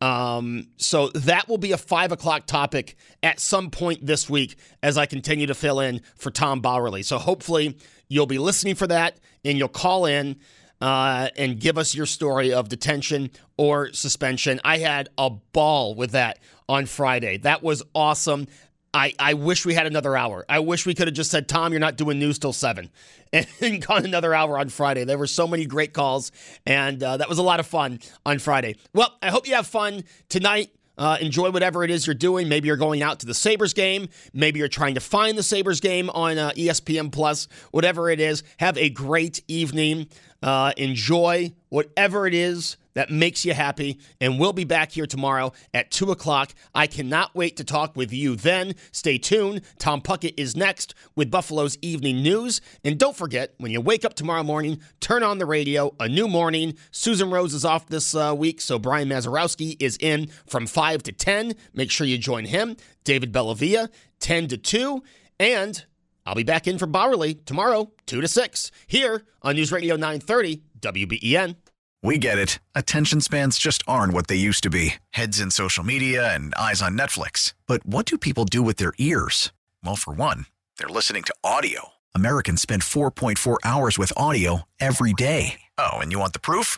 Um, 0.02 0.68
so 0.78 1.10
that 1.10 1.50
will 1.50 1.58
be 1.58 1.74
a 1.74 1.78
five 1.78 2.13
o'clock 2.13 2.46
topic 2.46 2.96
at 3.22 3.42
some 3.42 3.70
point 3.70 4.06
this 4.06 4.30
week 4.30 4.56
as 4.82 4.98
I 4.98 5.06
continue 5.06 5.46
to 5.48 5.54
fill 5.54 5.82
in 5.82 6.02
for 6.15 6.32
Tom 6.32 6.62
Bauerle. 6.62 7.04
So 7.04 7.18
hopefully 7.18 7.78
you'll 8.08 8.26
be 8.26 8.38
listening 8.38 8.76
for 8.76 8.88
that 8.88 9.20
and 9.44 9.58
you'll 9.58 9.68
call 9.68 10.06
in 10.06 10.38
uh, 10.80 11.30
and 11.36 11.60
give 11.60 11.78
us 11.78 11.94
your 11.94 12.06
story 12.06 12.54
of 12.54 12.70
detention 12.70 13.32
or 13.58 13.92
suspension. 13.92 14.62
I 14.63 14.78
had 14.78 15.10
a 15.18 15.30
ball 15.30 15.96
with 15.96 16.12
that 16.12 16.39
on 16.70 16.86
Friday. 16.86 17.38
That 17.38 17.62
was 17.62 17.84
awesome. 17.94 18.48
I, 18.93 19.13
I 19.19 19.34
wish 19.36 19.65
we 19.65 19.73
had 19.73 19.86
another 19.86 20.17
hour. 20.17 20.45
I 20.49 20.60
wish 20.60 20.86
we 20.86 20.95
could 20.95 21.08
have 21.08 21.15
just 21.15 21.32
said, 21.32 21.47
Tom, 21.47 21.71
you're 21.71 21.80
not 21.80 21.95
doing 21.95 22.17
news 22.17 22.39
till 22.39 22.54
seven, 22.54 22.89
and 23.34 23.86
gone 23.86 24.06
another 24.06 24.34
hour 24.34 24.58
on 24.58 24.69
Friday. 24.69 25.04
There 25.04 25.17
were 25.17 25.28
so 25.28 25.47
many 25.47 25.65
great 25.65 25.93
calls, 25.93 26.32
and 26.65 27.02
uh, 27.02 27.17
that 27.17 27.30
was 27.30 27.38
a 27.38 27.43
lot 27.43 27.60
of 27.60 27.67
fun 27.67 27.99
on 28.25 28.39
Friday. 28.39 28.75
Well, 28.93 29.15
I 29.21 29.30
hope 29.30 29.47
you 29.47 29.56
have 29.56 29.67
fun 29.67 30.04
tonight. 30.28 30.71
Uh, 30.97 31.17
enjoy 31.21 31.49
whatever 31.49 31.86
it 31.86 31.89
is 31.89 32.06
you're 32.06 32.13
doing. 32.13 32.49
Maybe 32.49 32.67
you're 32.67 32.75
going 32.75 33.02
out 33.02 33.21
to 33.21 33.25
the 33.25 33.34
Sabres 33.34 33.73
game. 33.73 34.10
Maybe 34.34 34.60
you're 34.60 34.67
trying 34.67 34.95
to 34.95 34.99
find 34.99 35.38
the 35.38 35.43
Sabres 35.43 35.80
game 35.80 36.10
on 36.10 36.38
uh, 36.38 36.52
ESPN 36.52 37.10
Plus. 37.10 37.47
Whatever 37.71 38.10
it 38.10 38.19
is, 38.19 38.43
have 38.58 38.78
a 38.78 38.89
great 38.89 39.41
evening. 39.47 40.08
Uh, 40.41 40.71
enjoy 40.78 41.54
whatever 41.69 42.25
it 42.25 42.34
is 42.34 42.78
that 42.93 43.10
makes 43.10 43.45
you 43.45 43.54
happy. 43.54 43.99
And 44.19 44.39
we'll 44.39 44.54
be 44.54 44.63
back 44.63 44.91
here 44.91 45.06
tomorrow 45.06 45.54
at 45.73 45.91
2 45.91 46.12
o'clock. 46.12 46.54
I 46.73 46.88
cannot 46.88 47.36
wait 47.36 47.58
to 47.58 47.63
talk 47.63 47.95
with 47.95 48.12
you 48.12 48.36
then. 48.36 48.73
Stay 48.91 49.17
tuned. 49.17 49.62
Tom 49.78 50.02
Puckett 50.02 50.34
is 50.38 50.56
next 50.56 50.95
with 51.15 51.32
Buffalo's 51.32 51.78
Evening 51.82 52.21
News. 52.21 52.62
And 52.84 52.97
don't 52.97 53.15
forget, 53.15 53.54
when 53.58 53.71
you 53.71 53.82
wake 53.82 54.04
up 54.04 54.15
tomorrow 54.15 54.43
morning, 54.43 54.82
turn 54.99 55.23
on 55.23 55.38
the 55.38 55.45
radio. 55.45 55.93
A 55.99 56.08
new 56.08 56.28
morning. 56.28 56.75
Susan 56.91 57.30
Rose 57.30 57.54
is 57.54 57.63
off 57.65 57.88
this 57.88 58.15
uh, 58.15 58.34
week, 58.38 58.60
so 58.60 58.80
Brian 58.80 59.10
Mazarowski 59.10 59.78
is 59.80 59.97
in 60.02 60.28
from 60.45 60.67
5 60.67 61.04
to 61.04 61.12
10. 61.12 61.54
Make 61.73 61.91
sure 61.91 62.08
you 62.08 62.17
join 62.17 62.45
him. 62.45 62.75
David 63.04 63.32
Bellavia, 63.32 63.89
10 64.19 64.47
to 64.49 64.58
2. 64.58 65.04
And 65.39 65.86
I'll 66.30 66.36
be 66.36 66.44
back 66.44 66.68
in 66.68 66.78
for 66.78 66.86
Bauerle 66.86 67.44
tomorrow, 67.46 67.92
2 68.06 68.22
to 68.22 68.28
6, 68.28 68.72
here 68.86 69.24
on 69.42 69.56
News 69.56 69.72
Radio 69.72 69.96
930 69.96 70.62
WBEN. 70.80 71.56
We 72.04 72.20
get 72.20 72.38
it. 72.38 72.60
Attention 72.76 73.20
spans 73.20 73.58
just 73.58 73.82
aren't 73.88 74.13
what 74.13 74.28
they 74.28 74.36
used 74.36 74.62
to 74.62 74.70
be 74.70 74.94
heads 75.10 75.39
in 75.39 75.50
social 75.50 75.84
media 75.84 76.32
and 76.36 76.54
eyes 76.54 76.84
on 76.84 76.96
Netflix. 76.96 77.56
But 77.65 77.84
what 77.84 78.06
do 78.06 78.20
people 78.20 78.46
do 78.46 78.62
with 78.62 78.78
their 78.78 78.94
ears? 79.00 79.52
Well, 79.84 79.96
for 79.96 80.13
one, 80.13 80.46
they're 80.78 80.88
listening 80.88 81.24
to 81.24 81.36
audio. 81.44 81.94
Americans 82.13 82.62
spend 82.62 82.84
4.4 82.84 83.58
hours 83.63 83.98
with 83.98 84.13
audio 84.15 84.68
every 84.80 85.13
day. 85.13 85.62
Oh, 85.80 85.98
and 85.98 86.12
you 86.12 86.20
want 86.20 86.34
the 86.34 86.39
proof? 86.39 86.78